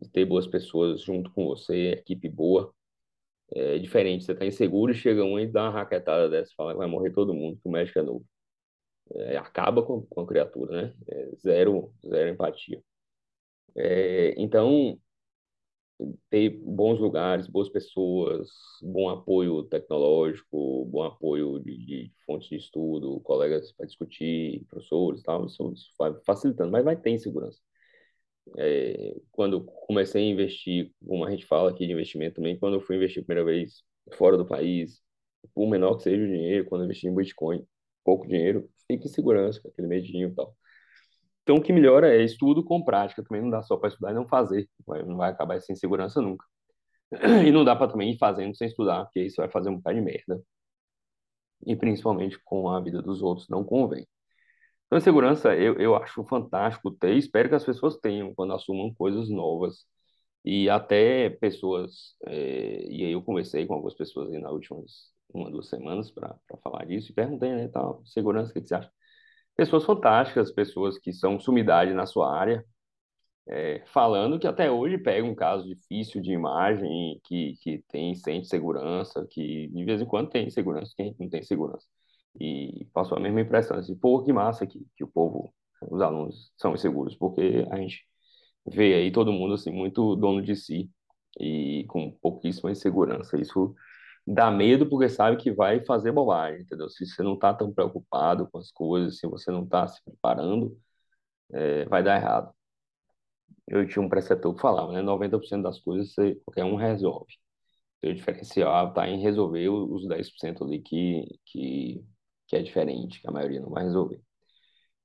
de 0.00 0.10
ter 0.10 0.24
boas 0.26 0.46
pessoas 0.46 1.00
junto 1.00 1.30
com 1.32 1.46
você, 1.46 1.92
equipe 1.92 2.28
boa. 2.28 2.74
É 3.54 3.78
diferente, 3.78 4.24
você 4.24 4.32
está 4.32 4.46
inseguro 4.46 4.92
e 4.92 4.94
chega 4.94 5.24
um 5.24 5.38
e 5.38 5.46
dá 5.46 5.64
uma 5.64 5.70
raquetada 5.70 6.28
dessa, 6.28 6.52
fala 6.56 6.72
que 6.72 6.78
vai 6.78 6.88
morrer 6.88 7.12
todo 7.12 7.34
mundo, 7.34 7.58
que 7.62 7.68
o 7.68 7.70
médico 7.70 7.98
é 7.98 8.02
novo 8.02 8.26
é, 9.14 9.36
acaba 9.36 9.82
com, 9.82 10.02
com 10.02 10.20
a 10.22 10.26
criatura, 10.26 10.82
né? 10.82 10.94
É, 11.08 11.30
zero, 11.36 11.92
zero 12.06 12.30
empatia. 12.30 12.82
É, 13.76 14.34
então, 14.38 14.98
ter 16.30 16.50
bons 16.50 16.98
lugares, 17.00 17.46
boas 17.46 17.68
pessoas, 17.68 18.48
bom 18.82 19.08
apoio 19.08 19.62
tecnológico, 19.64 20.84
bom 20.86 21.02
apoio 21.04 21.58
de, 21.60 21.76
de 21.86 22.12
fontes 22.26 22.48
de 22.48 22.56
estudo, 22.56 23.20
colegas 23.20 23.72
para 23.72 23.86
discutir, 23.86 24.64
professores, 24.68 25.22
tal, 25.22 25.46
isso, 25.46 25.72
isso 25.72 25.90
vai 25.98 26.12
facilitando, 26.24 26.70
mas 26.70 26.84
vai 26.84 26.96
ter 26.96 27.10
insegurança. 27.10 27.60
É, 28.58 29.14
quando 29.32 29.64
comecei 29.64 30.22
a 30.22 30.30
investir, 30.32 30.92
como 31.06 31.24
a 31.24 31.30
gente 31.30 31.46
fala 31.46 31.70
aqui 31.70 31.86
de 31.86 31.92
investimento 31.92 32.36
também, 32.36 32.58
quando 32.58 32.74
eu 32.74 32.80
fui 32.80 32.96
investir 32.96 33.22
a 33.22 33.26
primeira 33.26 33.44
vez 33.44 33.82
fora 34.14 34.36
do 34.36 34.46
país, 34.46 35.02
por 35.54 35.68
menor 35.68 35.96
que 35.96 36.04
seja 36.04 36.22
o 36.22 36.26
dinheiro, 36.26 36.64
quando 36.66 36.82
eu 36.82 36.86
investi 36.86 37.06
em 37.08 37.14
Bitcoin, 37.14 37.66
pouco 38.06 38.26
dinheiro, 38.28 38.70
fique 38.86 39.06
em 39.06 39.10
segurança, 39.10 39.60
com 39.60 39.68
aquele 39.68 39.88
medinho 39.88 40.28
e 40.28 40.34
tal. 40.34 40.56
Então, 41.42 41.56
o 41.56 41.62
que 41.62 41.72
melhora 41.72 42.14
é 42.14 42.22
estudo 42.24 42.64
com 42.64 42.84
prática. 42.84 43.22
Também 43.24 43.42
não 43.42 43.50
dá 43.50 43.62
só 43.62 43.76
para 43.76 43.88
estudar 43.88 44.12
e 44.12 44.14
não 44.14 44.26
fazer. 44.28 44.68
Não 45.06 45.16
vai 45.16 45.30
acabar 45.30 45.60
sem 45.60 45.76
segurança 45.76 46.20
nunca. 46.22 46.44
E 47.46 47.52
não 47.52 47.64
dá 47.64 47.76
para 47.76 47.90
também 47.92 48.12
ir 48.12 48.18
fazendo 48.18 48.56
sem 48.56 48.68
estudar, 48.68 49.04
porque 49.04 49.22
isso 49.22 49.36
vai 49.38 49.48
fazer 49.50 49.70
um 49.70 49.76
bocado 49.76 49.96
de 49.96 50.02
merda. 50.04 50.42
E 51.66 51.76
principalmente 51.76 52.38
com 52.44 52.68
a 52.68 52.80
vida 52.80 53.02
dos 53.02 53.22
outros, 53.22 53.48
não 53.48 53.64
convém. 53.64 54.06
Então, 54.86 55.00
segurança 55.00 55.54
eu, 55.56 55.74
eu 55.78 55.96
acho 55.96 56.24
fantástico 56.24 56.90
ter, 56.92 57.16
espero 57.16 57.48
que 57.48 57.54
as 57.56 57.64
pessoas 57.64 57.96
tenham 57.98 58.34
quando 58.34 58.54
assumam 58.54 58.94
coisas 58.94 59.28
novas. 59.30 59.86
E 60.44 60.70
até 60.70 61.30
pessoas, 61.30 62.16
é, 62.26 62.86
e 62.88 63.04
aí 63.04 63.12
eu 63.12 63.22
conversei 63.22 63.66
com 63.66 63.74
algumas 63.74 63.94
pessoas 63.94 64.30
aí 64.32 64.40
nas 64.40 64.52
últimas 64.52 65.15
uma, 65.36 65.50
duas 65.50 65.68
semanas 65.68 66.10
para 66.10 66.36
falar 66.62 66.84
disso, 66.86 67.12
e 67.12 67.14
perguntei, 67.14 67.50
né, 67.54 67.68
tal, 67.68 68.02
segurança, 68.06 68.50
o 68.50 68.54
que, 68.54 68.62
que 68.62 68.68
você 68.68 68.74
acha? 68.76 68.90
Pessoas 69.56 69.84
fantásticas, 69.84 70.52
pessoas 70.52 70.98
que 70.98 71.12
são 71.12 71.40
sumidade 71.40 71.92
na 71.94 72.06
sua 72.06 72.34
área, 72.36 72.64
é, 73.48 73.84
falando 73.86 74.38
que 74.38 74.46
até 74.46 74.70
hoje 74.70 74.98
pega 74.98 75.26
um 75.26 75.34
caso 75.34 75.66
difícil 75.66 76.20
de 76.20 76.32
imagem, 76.32 77.20
que, 77.24 77.54
que 77.62 77.84
tem, 77.88 78.14
sente 78.14 78.48
segurança, 78.48 79.26
que 79.30 79.68
de 79.68 79.84
vez 79.84 80.00
em 80.00 80.06
quando 80.06 80.30
tem 80.30 80.50
segurança, 80.50 80.92
quem 80.96 81.14
não 81.18 81.28
tem 81.28 81.42
segurança. 81.42 81.86
E 82.40 82.86
passou 82.92 83.16
a 83.16 83.20
mesma 83.20 83.40
impressão, 83.40 83.78
assim, 83.78 83.96
pô, 83.96 84.22
que 84.22 84.32
massa 84.32 84.66
que, 84.66 84.84
que 84.96 85.04
o 85.04 85.08
povo, 85.08 85.54
os 85.82 86.00
alunos 86.02 86.52
são 86.58 86.74
inseguros, 86.74 87.14
porque 87.16 87.66
a 87.70 87.76
gente 87.76 88.04
vê 88.66 88.94
aí 88.94 89.12
todo 89.12 89.32
mundo, 89.32 89.54
assim, 89.54 89.70
muito 89.70 90.16
dono 90.16 90.42
de 90.42 90.56
si 90.56 90.90
e 91.40 91.84
com 91.88 92.10
pouquíssima 92.20 92.70
insegurança. 92.70 93.40
Isso 93.40 93.74
dá 94.26 94.50
medo 94.50 94.88
porque 94.88 95.08
sabe 95.08 95.36
que 95.36 95.52
vai 95.52 95.84
fazer 95.84 96.12
bobagem, 96.12 96.62
entendeu? 96.62 96.88
Se 96.90 97.06
você 97.06 97.22
não 97.22 97.34
está 97.34 97.54
tão 97.54 97.72
preocupado 97.72 98.48
com 98.50 98.58
as 98.58 98.70
coisas, 98.72 99.18
se 99.18 99.26
você 99.26 99.50
não 99.50 99.64
está 99.64 99.86
se 99.88 100.02
preparando, 100.04 100.76
é, 101.52 101.84
vai 101.86 102.02
dar 102.02 102.16
errado. 102.16 102.52
Eu 103.66 103.86
tinha 103.86 104.02
um 104.02 104.08
preceptor 104.08 104.54
que 104.54 104.60
falava, 104.60 104.92
né? 104.92 105.02
90% 105.02 105.62
das 105.62 105.80
coisas 105.80 106.12
você, 106.12 106.36
qualquer 106.44 106.64
um 106.64 106.76
resolve. 106.76 107.34
O 108.04 108.14
diferencial 108.14 108.90
está 108.90 109.08
em 109.08 109.20
resolver 109.20 109.68
os 109.68 110.06
10% 110.06 110.64
ali 110.64 110.80
que, 110.80 111.26
que, 111.46 112.04
que 112.46 112.56
é 112.56 112.62
diferente, 112.62 113.20
que 113.20 113.28
a 113.28 113.32
maioria 113.32 113.60
não 113.60 113.70
vai 113.70 113.84
resolver. 113.84 114.20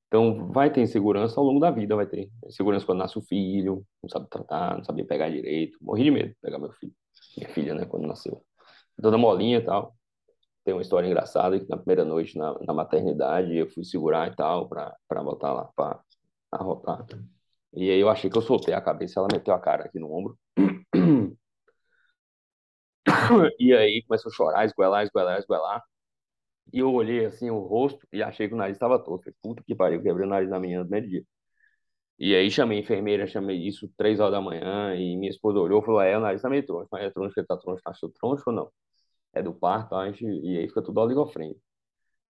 Então, 0.07 0.51
vai 0.51 0.71
ter 0.71 0.81
insegurança 0.81 1.39
ao 1.39 1.45
longo 1.45 1.59
da 1.59 1.71
vida, 1.71 1.95
vai 1.95 2.05
ter. 2.07 2.29
Insegurança 2.45 2.85
quando 2.85 2.99
nasce 2.99 3.17
o 3.17 3.21
filho, 3.21 3.85
não 4.03 4.09
sabe 4.09 4.27
tratar, 4.29 4.77
não 4.77 4.83
sabia 4.83 5.05
pegar 5.05 5.29
direito. 5.29 5.77
Morri 5.81 6.03
de 6.05 6.11
medo 6.11 6.29
de 6.29 6.35
pegar 6.41 6.59
meu 6.59 6.71
filho. 6.73 6.93
Minha 7.37 7.49
filha, 7.49 7.73
né, 7.75 7.85
quando 7.85 8.07
nasceu 8.07 8.43
toda 9.01 9.17
molinha 9.17 9.57
e 9.59 9.65
tal. 9.65 9.95
Tem 10.63 10.73
uma 10.73 10.81
história 10.81 11.07
engraçada 11.07 11.59
que 11.59 11.69
na 11.69 11.77
primeira 11.77 12.05
noite 12.05 12.37
na, 12.37 12.57
na 12.61 12.73
maternidade 12.73 13.55
eu 13.55 13.67
fui 13.69 13.83
segurar 13.83 14.31
e 14.31 14.35
tal 14.35 14.69
para 14.69 15.23
botar 15.23 15.53
lá 15.53 15.65
para 15.75 15.99
arrotar. 16.51 17.05
E 17.73 17.89
aí 17.89 17.99
eu 17.99 18.09
achei 18.09 18.29
que 18.29 18.37
eu 18.37 18.41
soltei 18.41 18.73
a 18.73 18.81
cabeça, 18.81 19.19
ela 19.19 19.27
meteu 19.31 19.53
a 19.53 19.59
cara 19.59 19.85
aqui 19.85 19.99
no 19.99 20.11
ombro. 20.13 20.37
E 23.59 23.73
aí 23.73 24.03
começou 24.03 24.29
a 24.31 24.35
chorar, 24.35 24.65
esguelar, 24.65 25.03
esguelar, 25.03 25.39
esguelar. 25.39 25.83
E 26.73 26.79
eu 26.79 26.91
olhei 26.93 27.25
assim 27.25 27.49
o 27.49 27.59
rosto 27.59 28.07
e 28.13 28.23
achei 28.23 28.47
que 28.47 28.53
o 28.53 28.57
nariz 28.57 28.75
estava. 28.75 29.03
Falei, 29.03 29.19
puta 29.41 29.63
que 29.63 29.75
pariu, 29.75 30.01
quebrei 30.01 30.25
o 30.25 30.29
nariz 30.29 30.49
na 30.49 30.59
menina 30.59 30.81
no 30.81 30.85
primeiro 30.85 31.09
dia. 31.09 31.25
E 32.21 32.35
aí 32.35 32.51
chamei 32.51 32.79
enfermeira, 32.79 33.27
chamei 33.27 33.57
isso 33.67 33.89
três 33.97 34.19
horas 34.19 34.33
da 34.33 34.41
manhã 34.41 34.95
e 34.95 35.17
minha 35.17 35.29
esposa 35.31 35.59
olhou 35.59 35.81
e 35.81 35.85
falou, 35.85 36.01
é, 36.01 36.17
o 36.17 36.21
nariz 36.21 36.41
tá 36.41 36.49
meio 36.49 36.65
troncho, 36.65 36.87
mas 36.91 37.03
é 37.05 37.09
troncho, 37.11 37.39
ele 37.39 37.47
tá 37.47 37.57
troncho, 37.57 37.81
tá 37.83 37.91
troncho 38.19 38.43
ou 38.47 38.53
não? 38.53 38.71
é 39.33 39.41
do 39.43 39.53
parto, 39.53 39.95
a 39.95 40.07
gente, 40.11 40.25
e 40.25 40.57
aí 40.57 40.67
fica 40.67 40.81
tudo 40.81 40.99
oligofrênico. 41.01 41.59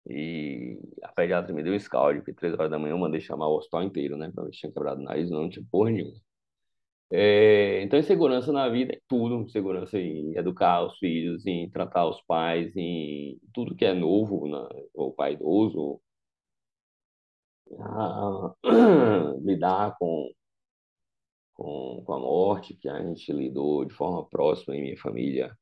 E 0.10 0.80
a 1.04 1.10
pediatra 1.14 1.54
me 1.54 1.64
deu 1.64 1.74
um 1.74 1.80
scald, 1.80 2.20
porque 2.20 2.34
três 2.34 2.54
horas 2.56 2.72
da 2.72 2.80
manhã 2.80 2.94
eu 2.94 2.98
mandei 3.00 3.22
chamar 3.22 3.48
o 3.50 3.58
hospital 3.58 3.84
inteiro, 3.84 4.18
né? 4.18 4.32
Pra 4.34 4.44
ver 4.46 4.54
se 4.54 4.62
tinha 4.62 4.72
quebrado 4.74 5.02
o 5.02 5.04
nariz, 5.04 5.30
não, 5.30 5.50
tinha 5.50 5.66
porra 5.72 5.92
nenhuma. 5.92 6.16
É, 7.14 7.82
então, 7.84 8.02
segurança 8.04 8.54
na 8.54 8.70
vida 8.70 8.94
é 8.94 9.02
tudo, 9.08 9.50
segurança 9.50 10.00
em 10.00 10.36
educar 10.38 10.84
os 10.86 10.98
filhos, 10.98 11.46
em 11.46 11.70
tratar 11.70 12.08
os 12.08 12.22
pais, 12.22 12.74
em 12.76 13.38
tudo 13.54 13.76
que 13.76 13.84
é 13.86 13.94
novo, 13.94 14.48
né? 14.48 14.84
o 14.94 15.12
pai 15.12 15.34
idoso, 15.34 16.02
a, 17.80 18.54
lidar 19.44 19.96
com, 19.98 20.32
com, 21.54 22.04
com 22.06 22.14
a 22.14 22.20
morte, 22.20 22.76
que 22.76 22.90
a 22.90 23.02
gente 23.02 23.32
lidou 23.32 23.86
de 23.86 23.94
forma 23.94 24.28
próxima 24.28 24.76
em 24.76 24.82
minha 24.82 24.98
família 24.98 25.56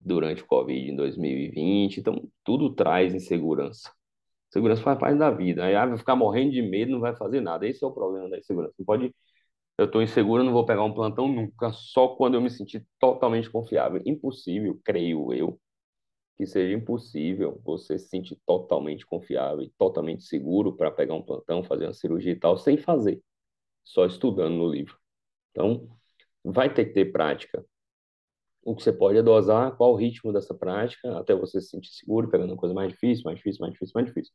durante 0.00 0.42
o 0.42 0.46
Covid 0.46 0.90
em 0.90 0.96
2020. 0.96 1.98
Então, 2.00 2.28
tudo 2.44 2.74
traz 2.74 3.14
insegurança. 3.14 3.90
Segurança 4.50 4.82
faz 4.82 4.98
parte 4.98 5.18
da 5.18 5.30
vida. 5.30 5.64
Aí, 5.64 5.74
ah, 5.74 5.86
vai 5.86 5.98
ficar 5.98 6.16
morrendo 6.16 6.52
de 6.52 6.62
medo, 6.62 6.92
não 6.92 7.00
vai 7.00 7.16
fazer 7.16 7.40
nada. 7.40 7.66
Esse 7.66 7.84
é 7.84 7.86
o 7.86 7.92
problema 7.92 8.28
da 8.28 8.38
insegurança. 8.38 8.74
Não 8.78 8.84
pode. 8.86 9.14
Eu 9.78 9.86
estou 9.86 10.02
inseguro, 10.02 10.44
não 10.44 10.52
vou 10.52 10.66
pegar 10.66 10.84
um 10.84 10.94
plantão 10.94 11.26
nunca, 11.28 11.72
só 11.72 12.08
quando 12.08 12.34
eu 12.34 12.40
me 12.42 12.50
sentir 12.50 12.86
totalmente 12.98 13.50
confiável. 13.50 14.02
Impossível, 14.04 14.78
creio 14.84 15.32
eu, 15.32 15.58
que 16.36 16.46
seja 16.46 16.74
impossível 16.76 17.60
você 17.64 17.98
se 17.98 18.08
sentir 18.08 18.38
totalmente 18.46 19.06
confiável 19.06 19.62
e 19.64 19.70
totalmente 19.78 20.24
seguro 20.24 20.76
para 20.76 20.90
pegar 20.90 21.14
um 21.14 21.22
plantão, 21.22 21.62
fazer 21.64 21.86
uma 21.86 21.94
cirurgia 21.94 22.32
e 22.32 22.36
tal, 22.38 22.56
sem 22.58 22.76
fazer, 22.78 23.22
só 23.84 24.06
estudando 24.06 24.54
no 24.56 24.68
livro. 24.68 24.96
Então, 25.52 25.88
vai 26.44 26.72
ter 26.72 26.86
que 26.86 26.94
ter 26.94 27.12
prática, 27.12 27.64
o 28.64 28.76
que 28.76 28.82
você 28.82 28.92
pode 28.92 29.18
é 29.18 29.22
dosar 29.22 29.76
qual 29.76 29.92
o 29.92 29.96
ritmo 29.96 30.32
dessa 30.32 30.54
prática 30.54 31.18
até 31.18 31.34
você 31.34 31.60
se 31.60 31.68
sentir 31.68 31.90
seguro, 31.92 32.30
pegando 32.30 32.50
uma 32.52 32.56
coisa 32.56 32.74
mais 32.74 32.92
difícil, 32.92 33.24
mais 33.24 33.38
difícil, 33.38 33.60
mais 33.60 33.72
difícil, 33.72 33.92
mais 33.94 34.06
difícil. 34.06 34.32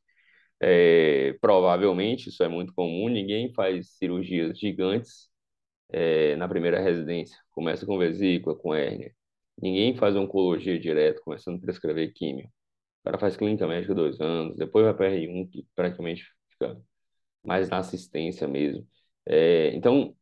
É, 0.61 1.33
provavelmente, 1.41 2.29
isso 2.29 2.43
é 2.43 2.47
muito 2.47 2.73
comum, 2.73 3.09
ninguém 3.09 3.53
faz 3.53 3.91
cirurgias 3.91 4.59
gigantes 4.59 5.29
é, 5.91 6.35
na 6.37 6.47
primeira 6.47 6.79
residência. 6.81 7.37
Começa 7.51 7.85
com 7.85 7.97
vesícula, 7.97 8.55
com 8.55 8.73
hérnia. 8.73 9.13
Ninguém 9.61 9.95
faz 9.97 10.15
oncologia 10.15 10.79
direto, 10.79 11.21
começando 11.23 11.57
a 11.57 11.61
prescrever 11.61 12.13
químio. 12.13 12.47
O 13.01 13.03
cara 13.05 13.17
faz 13.19 13.37
clínica 13.37 13.67
médica 13.67 13.95
dois 13.95 14.19
anos, 14.21 14.57
depois 14.57 14.85
vai 14.85 14.93
para 14.93 15.09
R1, 15.11 15.49
que 15.49 15.67
praticamente 15.75 16.25
fica 16.51 16.79
mais 17.43 17.69
na 17.69 17.79
assistência 17.79 18.47
mesmo. 18.47 18.87
É, 19.25 19.75
então, 19.75 20.15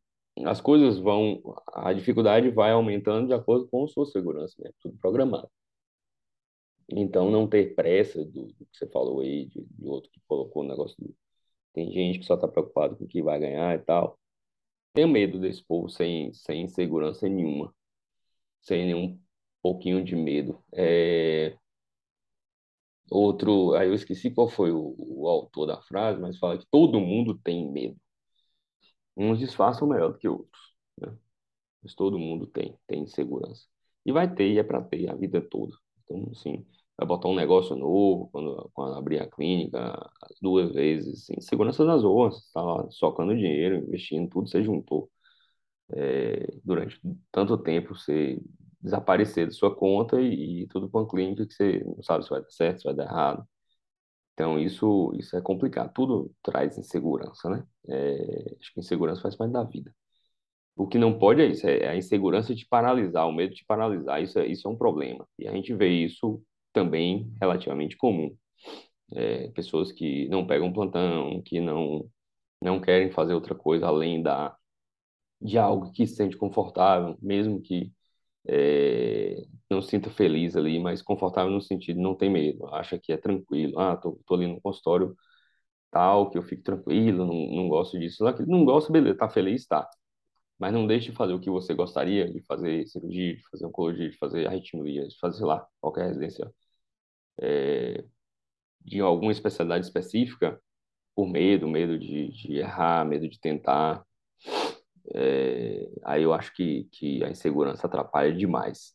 as 0.44 0.60
coisas 0.60 0.98
vão, 0.98 1.42
a 1.74 1.92
dificuldade 1.92 2.50
vai 2.50 2.72
aumentando 2.72 3.28
de 3.28 3.34
acordo 3.34 3.68
com 3.68 3.84
a 3.84 3.88
sua 3.88 4.06
segurança, 4.06 4.54
né? 4.62 4.70
Tudo 4.80 4.96
programado. 4.98 5.50
Então, 6.88 7.30
não 7.30 7.48
ter 7.48 7.74
pressa 7.74 8.24
do, 8.24 8.46
do 8.46 8.66
que 8.66 8.78
você 8.78 8.86
falou 8.88 9.20
aí, 9.20 9.46
de, 9.46 9.64
de, 9.64 9.88
outro 9.88 10.10
que 10.10 10.20
colocou 10.26 10.62
o 10.62 10.66
negócio. 10.68 10.96
Do, 10.98 11.14
tem 11.72 11.90
gente 11.92 12.20
que 12.20 12.26
só 12.26 12.34
está 12.34 12.48
preocupado 12.48 12.96
com 12.96 13.04
o 13.04 13.08
que 13.08 13.22
vai 13.22 13.38
ganhar 13.40 13.74
e 13.78 13.82
tal. 13.82 14.18
Tenho 14.94 15.08
medo 15.08 15.38
desse 15.40 15.64
povo 15.64 15.88
sem, 15.90 16.32
sem 16.34 16.68
segurança 16.68 17.28
nenhuma, 17.28 17.74
sem 18.62 18.86
nenhum 18.86 19.18
pouquinho 19.66 20.04
de 20.04 20.14
medo. 20.14 20.62
É... 20.72 21.56
Outro, 23.10 23.74
aí 23.74 23.88
eu 23.88 23.94
esqueci 23.94 24.30
qual 24.30 24.48
foi 24.48 24.72
o, 24.72 24.94
o 24.98 25.28
autor 25.28 25.66
da 25.66 25.80
frase, 25.82 26.20
mas 26.20 26.38
fala 26.38 26.58
que 26.58 26.66
todo 26.70 27.00
mundo 27.00 27.38
tem 27.38 27.70
medo. 27.70 27.96
Uns 29.16 29.38
disfarçam 29.38 29.88
melhor 29.88 30.12
do 30.12 30.18
que 30.18 30.28
outros, 30.28 30.74
né? 31.00 31.16
Mas 31.82 31.94
todo 31.94 32.18
mundo 32.18 32.46
tem, 32.48 32.78
tem 32.86 33.02
insegurança. 33.02 33.66
E 34.06 34.12
vai 34.12 34.32
ter, 34.34 34.52
e 34.52 34.58
é 34.58 34.64
para 34.64 34.82
ter 34.82 35.10
a 35.10 35.14
vida 35.14 35.40
toda. 35.40 35.74
Então, 36.04 36.30
assim, 36.32 36.66
vai 36.98 37.06
botar 37.06 37.28
um 37.28 37.34
negócio 37.34 37.76
novo, 37.76 38.28
quando, 38.32 38.70
quando 38.74 38.96
abrir 38.96 39.20
a 39.20 39.28
clínica, 39.30 39.80
as 40.22 40.38
duas 40.40 40.72
vezes, 40.72 41.22
assim, 41.30 41.40
segurança 41.40 41.84
das 41.84 42.02
ruas, 42.04 42.36
está 42.38 42.62
lá 42.62 42.90
socando 42.90 43.36
dinheiro, 43.36 43.76
investindo, 43.78 44.28
tudo 44.30 44.48
você 44.48 44.62
juntou. 44.64 45.10
É, 45.92 46.46
durante 46.64 47.00
tanto 47.32 47.58
tempo, 47.58 47.94
você 47.94 48.40
desaparecer 48.80 49.46
da 49.46 49.52
sua 49.52 49.74
conta 49.74 50.20
e, 50.20 50.62
e 50.62 50.66
tudo 50.68 50.88
para 50.88 51.00
uma 51.00 51.08
clínica 51.08 51.46
que 51.46 51.54
você 51.54 51.82
não 51.84 52.02
sabe 52.02 52.24
se 52.24 52.30
vai 52.30 52.40
dar 52.42 52.50
certo, 52.50 52.78
se 52.80 52.84
vai 52.84 52.94
dar 52.94 53.04
errado. 53.04 53.46
Então, 54.34 54.58
isso, 54.58 55.12
isso 55.18 55.36
é 55.36 55.40
complicado. 55.40 55.92
Tudo 55.94 56.30
traz 56.42 56.76
insegurança, 56.78 57.48
né? 57.48 57.64
É, 57.88 58.56
acho 58.60 58.74
que 58.74 58.80
insegurança 58.80 59.22
faz 59.22 59.34
parte 59.34 59.52
da 59.52 59.64
vida. 59.64 59.94
O 60.76 60.86
que 60.86 60.98
não 60.98 61.18
pode 61.18 61.40
é 61.40 61.46
isso, 61.46 61.66
é 61.66 61.88
a 61.88 61.96
insegurança 61.96 62.54
de 62.54 62.66
paralisar, 62.66 63.26
o 63.26 63.32
medo 63.32 63.54
de 63.54 63.64
paralisar. 63.64 64.22
Isso 64.22 64.38
é, 64.38 64.46
isso 64.46 64.68
é 64.68 64.70
um 64.70 64.76
problema. 64.76 65.26
E 65.38 65.48
a 65.48 65.52
gente 65.52 65.74
vê 65.74 65.88
isso 65.88 66.42
também 66.72 67.32
relativamente 67.40 67.96
comum. 67.96 68.36
É, 69.14 69.48
pessoas 69.50 69.92
que 69.92 70.28
não 70.28 70.46
pegam 70.46 70.72
plantão, 70.72 71.40
que 71.42 71.60
não, 71.60 72.10
não 72.60 72.80
querem 72.80 73.10
fazer 73.10 73.34
outra 73.34 73.54
coisa 73.54 73.86
além 73.86 74.22
da, 74.22 74.54
de 75.40 75.58
algo 75.58 75.92
que 75.92 76.06
se 76.06 76.16
sente 76.16 76.36
confortável, 76.36 77.16
mesmo 77.22 77.60
que 77.60 77.92
é, 78.48 79.44
não 79.70 79.82
se 79.82 79.90
sinta 79.90 80.10
feliz 80.10 80.56
ali, 80.56 80.78
mas 80.80 81.02
confortável 81.02 81.50
no 81.52 81.60
sentido 81.62 82.00
não 82.00 82.14
ter 82.16 82.28
medo, 82.28 82.66
acha 82.74 82.98
que 82.98 83.12
é 83.12 83.16
tranquilo, 83.16 83.78
ah, 83.78 83.96
tô, 83.96 84.20
tô 84.26 84.34
ali 84.34 84.46
no 84.46 84.60
consultório 84.60 85.16
tal, 85.90 86.30
que 86.30 86.38
eu 86.38 86.42
fico 86.42 86.62
tranquilo, 86.62 87.26
não, 87.26 87.56
não 87.56 87.68
gosto 87.68 87.98
disso, 87.98 88.24
não 88.46 88.64
gosta, 88.64 88.92
beleza, 88.92 89.16
tá 89.18 89.28
feliz, 89.28 89.66
tá, 89.66 89.88
mas 90.58 90.72
não 90.72 90.86
deixe 90.86 91.10
de 91.10 91.16
fazer 91.16 91.34
o 91.34 91.40
que 91.40 91.50
você 91.50 91.74
gostaria, 91.74 92.30
de 92.32 92.42
fazer 92.46 92.86
cirurgia, 92.88 93.36
de 93.36 93.42
fazer 93.50 93.66
oncologia, 93.66 94.10
de 94.10 94.18
fazer 94.18 94.46
arritmia, 94.46 95.06
de 95.08 95.18
fazer, 95.18 95.38
sei 95.38 95.46
lá, 95.46 95.66
qualquer 95.80 96.06
residência 96.08 96.50
é, 97.40 98.04
de 98.80 99.00
alguma 99.00 99.32
especialidade 99.32 99.86
específica, 99.86 100.60
por 101.14 101.28
medo, 101.28 101.68
medo 101.68 101.98
de, 101.98 102.28
de 102.32 102.56
errar, 102.58 103.04
medo 103.06 103.28
de 103.28 103.40
tentar. 103.40 104.04
É, 105.14 105.88
aí 106.04 106.22
eu 106.22 106.32
acho 106.32 106.54
que, 106.54 106.84
que 106.92 107.22
a 107.24 107.30
insegurança 107.30 107.86
atrapalha 107.86 108.32
demais. 108.34 108.94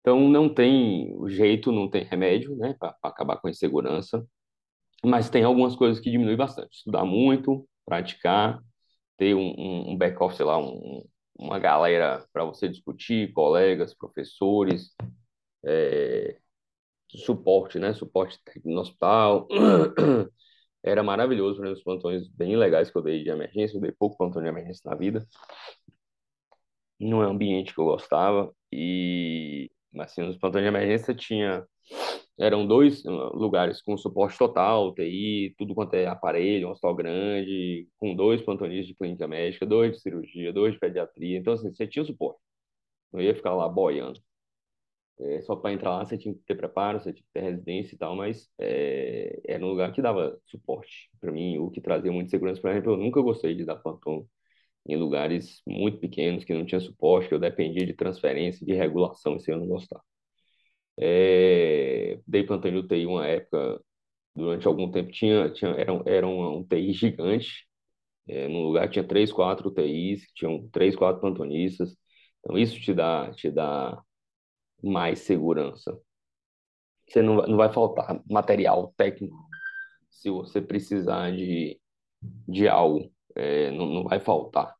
Então 0.00 0.28
não 0.28 0.52
tem 0.52 1.14
jeito, 1.28 1.70
não 1.70 1.88
tem 1.88 2.04
remédio, 2.04 2.56
né, 2.56 2.74
para 2.78 2.96
acabar 3.02 3.36
com 3.36 3.46
a 3.46 3.50
insegurança, 3.50 4.26
mas 5.04 5.30
tem 5.30 5.44
algumas 5.44 5.76
coisas 5.76 6.00
que 6.00 6.10
diminuem 6.10 6.36
bastante. 6.36 6.76
Estudar 6.78 7.04
muito, 7.04 7.68
praticar, 7.86 8.60
ter 9.16 9.34
um, 9.34 9.92
um 9.92 9.96
back-off, 9.96 10.36
sei 10.36 10.46
lá, 10.46 10.58
um, 10.58 11.04
uma 11.38 11.58
galera 11.58 12.26
para 12.32 12.44
você 12.44 12.68
discutir, 12.68 13.32
colegas, 13.32 13.94
professores, 13.94 14.94
é, 15.64 16.38
suporte, 17.08 17.78
né, 17.78 17.92
suporte 17.94 18.38
técnico 18.44 18.70
no 18.70 18.80
hospital. 18.80 19.48
Era 20.84 21.02
maravilhoso 21.02 21.60
para 21.60 21.72
os 21.72 21.82
plantões 21.82 22.28
bem 22.28 22.56
legais 22.56 22.90
que 22.90 22.98
eu 22.98 23.02
dei 23.02 23.22
de 23.22 23.30
emergência, 23.30 23.76
eu 23.76 23.80
dei 23.80 23.92
pouco 23.92 24.16
plantão 24.16 24.42
de 24.42 24.48
emergência 24.48 24.88
na 24.90 24.96
vida. 24.96 25.26
Não 26.98 27.22
é 27.22 27.26
um 27.26 27.32
ambiente 27.32 27.74
que 27.74 27.80
eu 27.80 27.84
gostava 27.84 28.52
e 28.72 29.70
mas 29.92 30.12
assim, 30.12 30.22
nos 30.22 30.38
plantões 30.38 30.64
de 30.64 30.68
emergência 30.68 31.14
tinha 31.14 31.66
eram 32.38 32.66
dois 32.66 33.04
uh, 33.04 33.36
lugares 33.36 33.82
com 33.82 33.96
suporte 33.96 34.38
total, 34.38 34.88
UTI, 34.88 35.54
tudo 35.58 35.74
quanto 35.74 35.94
é 35.94 36.06
aparelho, 36.06 36.68
um 36.68 36.70
hospital 36.72 36.94
grande, 36.94 37.88
com 37.98 38.14
dois 38.14 38.42
plantonistas 38.42 38.88
de 38.88 38.94
clínica 38.94 39.28
médica, 39.28 39.66
dois 39.66 39.92
de 39.96 40.00
cirurgia, 40.00 40.52
dois 40.52 40.74
de 40.74 40.80
pediatria. 40.80 41.38
Então, 41.38 41.52
assim, 41.54 41.72
você 41.72 41.86
tinha 41.86 42.04
suporte. 42.04 42.40
Não 43.12 43.20
ia 43.20 43.34
ficar 43.34 43.54
lá 43.54 43.68
boiando. 43.68 44.20
É, 45.20 45.40
só 45.42 45.54
para 45.56 45.72
entrar 45.72 45.90
lá 45.90 46.04
você 46.04 46.18
tinha 46.18 46.34
que 46.34 46.40
ter 46.46 46.56
preparo, 46.56 47.00
você 47.00 47.12
tinha 47.12 47.22
que 47.24 47.32
ter 47.32 47.42
residência 47.42 47.94
e 47.94 47.98
tal, 47.98 48.16
mas 48.16 48.50
é, 48.58 49.40
era 49.46 49.64
um 49.64 49.68
lugar 49.68 49.92
que 49.92 50.02
dava 50.02 50.38
suporte 50.46 51.10
para 51.20 51.30
mim, 51.32 51.58
o 51.58 51.70
que 51.70 51.80
trazia 51.80 52.10
muita 52.12 52.30
segurança. 52.30 52.60
Por 52.60 52.70
exemplo, 52.70 52.92
eu 52.92 52.96
nunca 52.96 53.20
gostei 53.20 53.54
de 53.54 53.64
dar 53.64 53.76
plantão 53.76 54.26
em 54.86 54.96
lugares 54.96 55.62
muito 55.66 55.98
pequenos 56.00 56.44
que 56.44 56.54
não 56.54 56.66
tinha 56.66 56.80
suporte, 56.80 57.28
que 57.28 57.34
eu 57.34 57.40
dependia 57.40 57.86
de 57.86 57.94
transferência, 57.94 58.66
de 58.66 58.74
regulação, 58.74 59.36
isso 59.36 59.50
eu 59.50 59.58
não 59.58 59.68
gostava. 59.68 60.02
É, 60.98 62.20
dei 62.26 62.44
plantão 62.44 62.70
de 62.70 62.76
UTI 62.78 63.06
uma 63.06 63.26
época, 63.26 63.80
durante 64.36 64.66
algum 64.66 64.90
tempo, 64.90 65.12
tinha, 65.12 65.50
tinha, 65.52 65.72
era, 65.72 65.92
era 66.06 66.26
um, 66.28 66.58
um 66.58 66.64
TI 66.64 66.92
gigante, 66.94 67.66
é, 68.28 68.48
num 68.48 68.62
lugar 68.64 68.90
tinha 68.90 69.04
três, 69.06 69.32
quatro 69.32 69.68
UTIs, 69.70 70.22
tinham 70.34 70.68
três, 70.70 70.96
quatro 70.96 71.20
plantonistas, 71.20 71.96
então 72.40 72.58
isso 72.58 72.80
te 72.80 72.94
dá, 72.94 73.32
te 73.34 73.50
dá 73.50 74.02
mais 74.82 75.20
segurança. 75.20 75.98
Você 77.08 77.22
não, 77.22 77.36
não 77.36 77.56
vai 77.56 77.72
faltar 77.72 78.20
material 78.30 78.92
técnico 78.96 79.36
se 80.10 80.30
você 80.30 80.60
precisar 80.62 81.32
de, 81.32 81.80
de 82.48 82.68
algo 82.68 83.12
é, 83.36 83.70
não, 83.72 83.86
não 83.86 84.04
vai 84.04 84.20
faltar. 84.20 84.74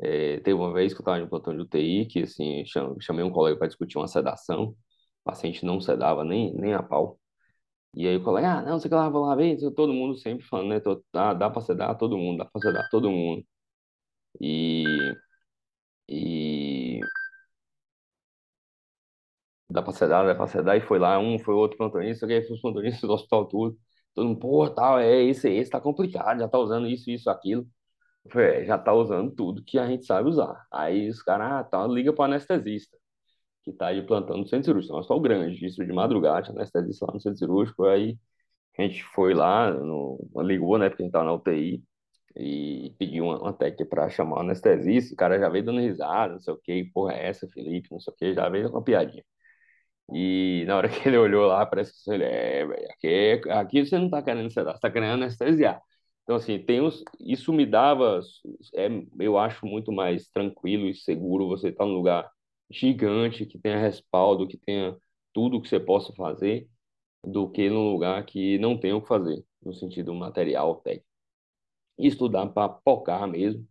É, 0.00 0.38
teve 0.40 0.54
uma 0.54 0.72
vez 0.72 0.92
que 0.92 1.00
eu 1.00 1.02
estava 1.02 1.18
no 1.20 1.28
plantão 1.28 1.54
de 1.54 1.62
UTI, 1.62 2.06
que 2.06 2.20
assim, 2.22 2.64
chamei 3.00 3.24
um 3.24 3.30
colega 3.30 3.58
para 3.58 3.68
discutir 3.68 3.98
uma 3.98 4.08
sedação, 4.08 4.70
o 4.70 4.76
paciente 5.24 5.64
não 5.64 5.80
sedava 5.80 6.24
nem, 6.24 6.54
nem 6.54 6.74
a 6.74 6.82
pau. 6.82 7.18
E 7.94 8.08
aí 8.08 8.16
o 8.16 8.24
colega, 8.24 8.60
ah, 8.60 8.62
não, 8.62 8.78
você 8.78 8.88
que 8.88 8.94
lá, 8.94 9.08
vou 9.08 9.24
lá 9.26 9.34
ver, 9.36 9.58
todo 9.74 9.92
mundo 9.92 10.16
sempre 10.18 10.44
falando, 10.46 10.70
né, 10.70 10.80
ah, 11.14 11.34
dá 11.34 11.50
para 11.50 11.62
sedar 11.62 11.96
todo 11.98 12.18
mundo, 12.18 12.38
dá 12.38 12.46
para 12.46 12.60
sedar 12.60 12.88
todo 12.90 13.10
mundo. 13.10 13.44
E, 14.40 14.84
e 16.08 16.73
dá 19.74 19.82
para 19.82 19.92
sedar, 19.92 20.64
dá 20.64 20.76
e 20.76 20.80
foi 20.80 20.98
lá, 21.00 21.18
um, 21.18 21.38
foi 21.38 21.54
outro 21.54 21.76
plantonista, 21.76 22.26
que 22.26 22.42
foi 22.42 22.54
os 22.54 22.62
plantonistas 22.62 23.00
do 23.02 23.12
hospital 23.12 23.46
tudo, 23.46 23.76
todo 24.14 24.28
mundo, 24.28 24.38
pô, 24.38 24.70
tal, 24.70 24.98
é 25.00 25.22
esse, 25.24 25.50
esse 25.50 25.70
tá 25.70 25.80
complicado, 25.80 26.38
já 26.38 26.48
tá 26.48 26.58
usando 26.58 26.86
isso, 26.86 27.10
isso, 27.10 27.28
aquilo. 27.28 27.66
É, 28.36 28.64
já 28.64 28.78
tá 28.78 28.92
usando 28.94 29.30
tudo 29.34 29.62
que 29.64 29.78
a 29.78 29.86
gente 29.86 30.06
sabe 30.06 30.28
usar. 30.28 30.66
Aí 30.72 31.08
os 31.10 31.22
caras, 31.22 31.52
ah, 31.52 31.64
tá, 31.64 31.86
liga 31.86 32.12
para 32.12 32.26
anestesista, 32.26 32.96
que 33.64 33.72
tá 33.72 33.88
aí 33.88 34.02
plantando 34.06 34.38
no 34.40 34.48
centro 34.48 34.66
cirúrgico. 34.66 34.94
Nós 34.94 35.06
só 35.06 35.16
o 35.16 35.20
grande, 35.20 35.64
isso 35.66 35.84
de 35.84 35.92
madrugada, 35.92 36.50
anestesista 36.50 37.06
lá 37.06 37.14
no 37.14 37.20
centro 37.20 37.38
cirúrgico. 37.38 37.84
Aí 37.86 38.18
a 38.78 38.82
gente 38.82 39.04
foi 39.04 39.34
lá, 39.34 39.70
no, 39.72 40.18
ligou, 40.42 40.78
né, 40.78 40.88
porque 40.90 41.02
a 41.02 41.06
gente 41.06 41.12
tava 41.12 41.26
na 41.26 41.34
UTI, 41.34 41.84
e 42.36 42.94
pediu 42.98 43.24
uma, 43.26 43.38
uma 43.40 43.52
técnica 43.52 43.86
para 43.86 44.08
chamar 44.10 44.38
o 44.38 44.40
anestesista. 44.40 45.14
O 45.14 45.16
cara 45.16 45.38
já 45.38 45.48
veio 45.48 45.64
dando 45.64 45.80
risada, 45.80 46.34
não 46.34 46.40
sei 46.40 46.54
o 46.54 46.58
que, 46.58 46.84
porra, 46.94 47.14
é 47.14 47.28
essa, 47.28 47.48
Felipe, 47.48 47.88
não 47.90 48.00
sei 48.00 48.12
o 48.12 48.16
que, 48.16 48.34
já 48.34 48.48
veio 48.48 48.70
uma 48.70 48.82
piadinha. 48.82 49.24
E 50.12 50.64
na 50.66 50.76
hora 50.76 50.88
que 50.88 51.08
ele 51.08 51.16
olhou 51.18 51.46
lá, 51.46 51.64
parece 51.66 51.92
que 52.04 52.10
ele 52.10 52.24
é, 52.24 52.62
aqui, 52.92 53.50
aqui 53.50 53.86
você 53.86 53.98
não 53.98 54.10
tá 54.10 54.22
querendo 54.22 54.50
sedar, 54.50 54.74
você 54.74 54.80
tá 54.80 54.90
querendo 54.90 55.14
anestesiar. 55.14 55.80
Então, 56.22 56.36
assim, 56.36 56.58
tem 56.58 56.80
os, 56.80 57.02
isso 57.20 57.52
me 57.52 57.66
dava, 57.66 58.20
é, 58.74 58.88
eu 59.20 59.36
acho 59.38 59.66
muito 59.66 59.92
mais 59.92 60.28
tranquilo 60.28 60.88
e 60.88 60.94
seguro 60.94 61.48
você 61.48 61.68
estar 61.68 61.84
num 61.84 61.94
lugar 61.94 62.30
gigante, 62.70 63.44
que 63.46 63.58
tenha 63.58 63.78
respaldo, 63.78 64.48
que 64.48 64.56
tenha 64.58 64.96
tudo 65.32 65.60
que 65.60 65.68
você 65.68 65.78
possa 65.80 66.12
fazer, 66.14 66.68
do 67.24 67.50
que 67.50 67.70
num 67.70 67.92
lugar 67.92 68.24
que 68.26 68.58
não 68.58 68.78
tem 68.78 68.92
o 68.92 69.02
que 69.02 69.08
fazer, 69.08 69.44
no 69.62 69.74
sentido 69.74 70.14
material, 70.14 70.76
técnico. 70.82 71.06
Estudar 71.98 72.46
para 72.48 72.74
focar 72.84 73.26
mesmo, 73.28 73.66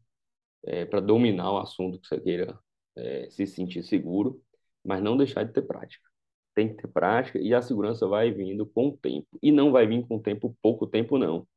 é, 0.66 0.86
para 0.86 1.02
dominar 1.02 1.52
o 1.54 1.60
assunto 1.60 2.00
que 2.00 2.08
você 2.08 2.20
queira 2.22 2.60
é, 2.98 3.30
se 3.32 3.48
sentir 3.48 3.84
seguro, 3.84 4.42
mas 4.84 5.04
não 5.04 5.18
deixar 5.18 5.44
de 5.46 5.54
ter 5.54 5.64
prática. 5.64 6.10
Tem 6.56 6.70
que 6.70 6.82
ter 6.82 6.88
prática 6.88 7.40
e 7.40 7.54
a 7.54 7.62
segurança 7.62 8.08
vai 8.08 8.32
vindo 8.32 8.66
com 8.66 8.90
o 8.90 8.98
tempo. 8.98 9.28
E 9.42 9.52
não 9.52 9.72
vai 9.72 9.88
vir 9.88 10.06
com 10.08 10.20
tempo, 10.20 10.56
pouco 10.62 10.88
tempo, 10.88 11.18
não 11.18 11.48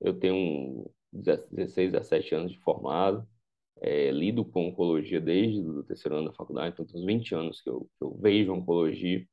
eu 0.00 0.18
tenho 0.18 0.90
16, 1.12 1.92
17 1.92 2.34
anos 2.34 2.52
de 2.52 2.58
formado, 2.60 3.26
é, 3.80 4.10
lido 4.10 4.44
com 4.44 4.68
oncologia 4.68 5.20
desde 5.20 5.60
o 5.60 5.84
terceiro 5.84 6.16
ano 6.16 6.28
da 6.30 6.34
faculdade, 6.34 6.74
então 6.74 6.86
tem 6.86 7.00
uns 7.00 7.06
20 7.06 7.34
anos 7.34 7.60
que 7.60 7.70
eu, 7.70 7.88
que 7.98 8.04
eu 8.04 8.16
vejo 8.18 8.52
oncologia. 8.52 9.26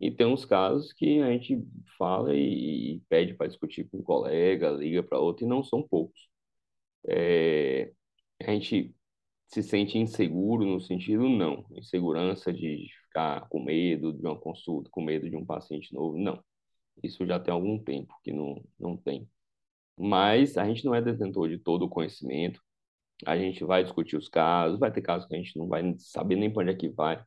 E 0.00 0.10
tem 0.10 0.26
uns 0.26 0.44
casos 0.46 0.92
que 0.92 1.20
a 1.20 1.30
gente 1.30 1.62
fala 1.98 2.34
e, 2.34 2.96
e 2.96 3.00
pede 3.08 3.34
para 3.34 3.48
discutir 3.48 3.84
com 3.90 3.98
um 3.98 4.02
colega, 4.02 4.70
liga 4.70 5.02
para 5.02 5.18
outro, 5.18 5.44
e 5.44 5.48
não 5.48 5.62
são 5.62 5.82
poucos. 5.82 6.28
É, 7.08 7.92
a 8.40 8.52
gente 8.52 8.94
se 9.50 9.62
sente 9.62 9.98
inseguro 9.98 10.64
no 10.64 10.80
sentido, 10.80 11.28
não, 11.28 11.64
insegurança 11.72 12.52
de 12.52 12.86
ficar 13.06 13.48
com 13.48 13.62
medo 13.62 14.12
de 14.12 14.26
uma 14.26 14.38
consulta, 14.38 14.88
com 14.90 15.02
medo 15.02 15.28
de 15.28 15.36
um 15.36 15.44
paciente 15.44 15.92
novo, 15.94 16.18
não. 16.18 16.42
Isso 17.02 17.26
já 17.26 17.40
tem 17.40 17.52
algum 17.52 17.78
tempo 17.78 18.14
que 18.22 18.32
não, 18.32 18.62
não 18.78 18.96
tem 18.96 19.28
mas 20.00 20.56
a 20.56 20.64
gente 20.64 20.84
não 20.84 20.94
é 20.94 21.02
detentor 21.02 21.48
de 21.48 21.58
todo 21.58 21.84
o 21.84 21.88
conhecimento. 21.88 22.60
A 23.26 23.36
gente 23.36 23.64
vai 23.64 23.84
discutir 23.84 24.16
os 24.16 24.28
casos, 24.28 24.78
vai 24.78 24.90
ter 24.92 25.02
casos 25.02 25.28
que 25.28 25.34
a 25.34 25.38
gente 25.38 25.58
não 25.58 25.68
vai 25.68 25.94
saber 25.98 26.36
nem 26.36 26.50
para 26.52 26.62
onde 26.62 26.72
é 26.72 26.76
que 26.76 26.88
vai. 26.88 27.22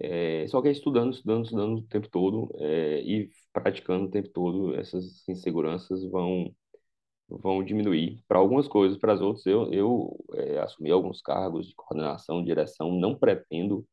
É, 0.00 0.46
só 0.48 0.62
que 0.62 0.68
é 0.68 0.72
estudando, 0.72 1.12
estudando, 1.12 1.44
estudando 1.44 1.78
o 1.78 1.82
tempo 1.86 2.08
todo 2.10 2.50
é, 2.60 3.02
e 3.02 3.30
praticando 3.52 4.06
o 4.06 4.10
tempo 4.10 4.30
todo, 4.30 4.74
essas 4.74 5.28
inseguranças 5.28 6.02
vão 6.10 6.54
vão 7.28 7.64
diminuir 7.64 8.22
para 8.28 8.38
algumas 8.38 8.68
coisas, 8.68 8.98
para 8.98 9.12
as 9.14 9.20
outras 9.20 9.46
eu, 9.46 9.72
eu 9.72 10.24
é, 10.34 10.58
assumi 10.58 10.90
alguns 10.90 11.20
cargos 11.22 11.68
de 11.68 11.74
coordenação, 11.74 12.44
direção, 12.44 12.92
não 12.92 13.14
pretendo, 13.18 13.86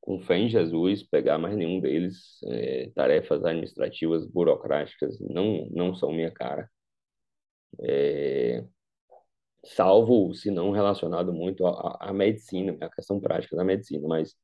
com 0.00 0.20
fé 0.20 0.38
em 0.38 0.48
Jesus, 0.48 1.02
pegar 1.02 1.38
mais 1.38 1.56
nenhum 1.56 1.80
deles, 1.80 2.38
é, 2.46 2.90
tarefas 2.94 3.44
administrativas, 3.44 4.26
burocráticas, 4.26 5.18
não, 5.20 5.68
não 5.72 5.94
são 5.94 6.12
minha 6.12 6.30
cara 6.30 6.70
é, 7.80 8.64
salvo 9.64 10.34
se 10.34 10.50
não 10.50 10.70
relacionado 10.70 11.32
muito 11.32 11.66
à, 11.66 11.98
à 12.00 12.12
medicina, 12.12 12.76
à 12.80 12.90
questão 12.90 13.20
prática 13.20 13.56
da 13.56 13.64
medicina, 13.64 14.06
mas 14.08 14.34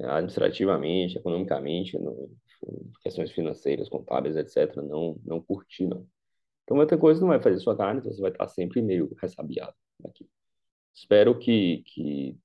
administrativamente, 0.00 1.18
economicamente, 1.18 1.98
no, 1.98 2.30
questões 3.02 3.32
financeiras, 3.32 3.88
contábeis, 3.88 4.36
etc., 4.36 4.76
não, 4.82 5.16
não 5.24 5.40
curti, 5.42 5.86
não. 5.86 6.06
Então, 6.66 6.76
muita 6.76 6.98
coisa 6.98 7.20
não 7.20 7.28
vai 7.28 7.40
fazer 7.40 7.60
sua 7.60 7.76
carne, 7.76 8.00
então 8.00 8.12
você 8.12 8.20
vai 8.20 8.32
estar 8.32 8.48
sempre 8.48 8.82
meio 8.82 9.14
ressabiado 9.22 9.72
aqui. 10.04 10.28
Espero 10.92 11.38
que, 11.38 11.84
que 11.86 12.36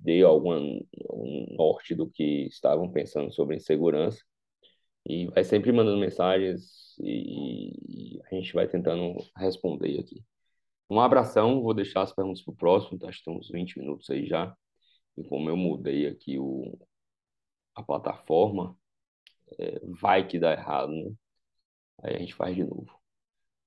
dê 0.00 0.22
algum 0.22 0.80
um 1.12 1.46
norte 1.56 1.94
do 1.94 2.10
que 2.10 2.46
estavam 2.46 2.90
pensando 2.90 3.32
sobre 3.32 3.54
insegurança 3.54 4.20
e 5.06 5.26
vai 5.28 5.44
sempre 5.44 5.70
mandando 5.72 5.98
mensagens 5.98 6.96
e, 6.98 8.16
e 8.16 8.20
a 8.24 8.34
gente 8.34 8.52
vai 8.52 8.66
tentando 8.66 9.16
responder 9.36 10.00
aqui. 10.00 10.24
Um 10.90 11.00
abração, 11.00 11.62
vou 11.62 11.74
deixar 11.74 12.02
as 12.02 12.12
perguntas 12.12 12.42
para 12.42 12.52
o 12.52 12.56
próximo, 12.56 12.98
tá? 12.98 13.08
uns 13.28 13.48
20 13.48 13.78
minutos 13.78 14.10
aí 14.10 14.26
já. 14.26 14.56
E 15.16 15.24
como 15.24 15.48
eu 15.50 15.56
mudei 15.56 16.06
aqui 16.08 16.38
o, 16.38 16.78
a 17.74 17.82
plataforma, 17.82 18.76
é, 19.58 19.80
vai 19.84 20.26
que 20.26 20.38
dá 20.38 20.52
errado, 20.52 20.92
né? 20.92 21.12
Aí 22.02 22.16
a 22.16 22.18
gente 22.18 22.34
faz 22.34 22.54
de 22.56 22.64
novo. 22.64 22.97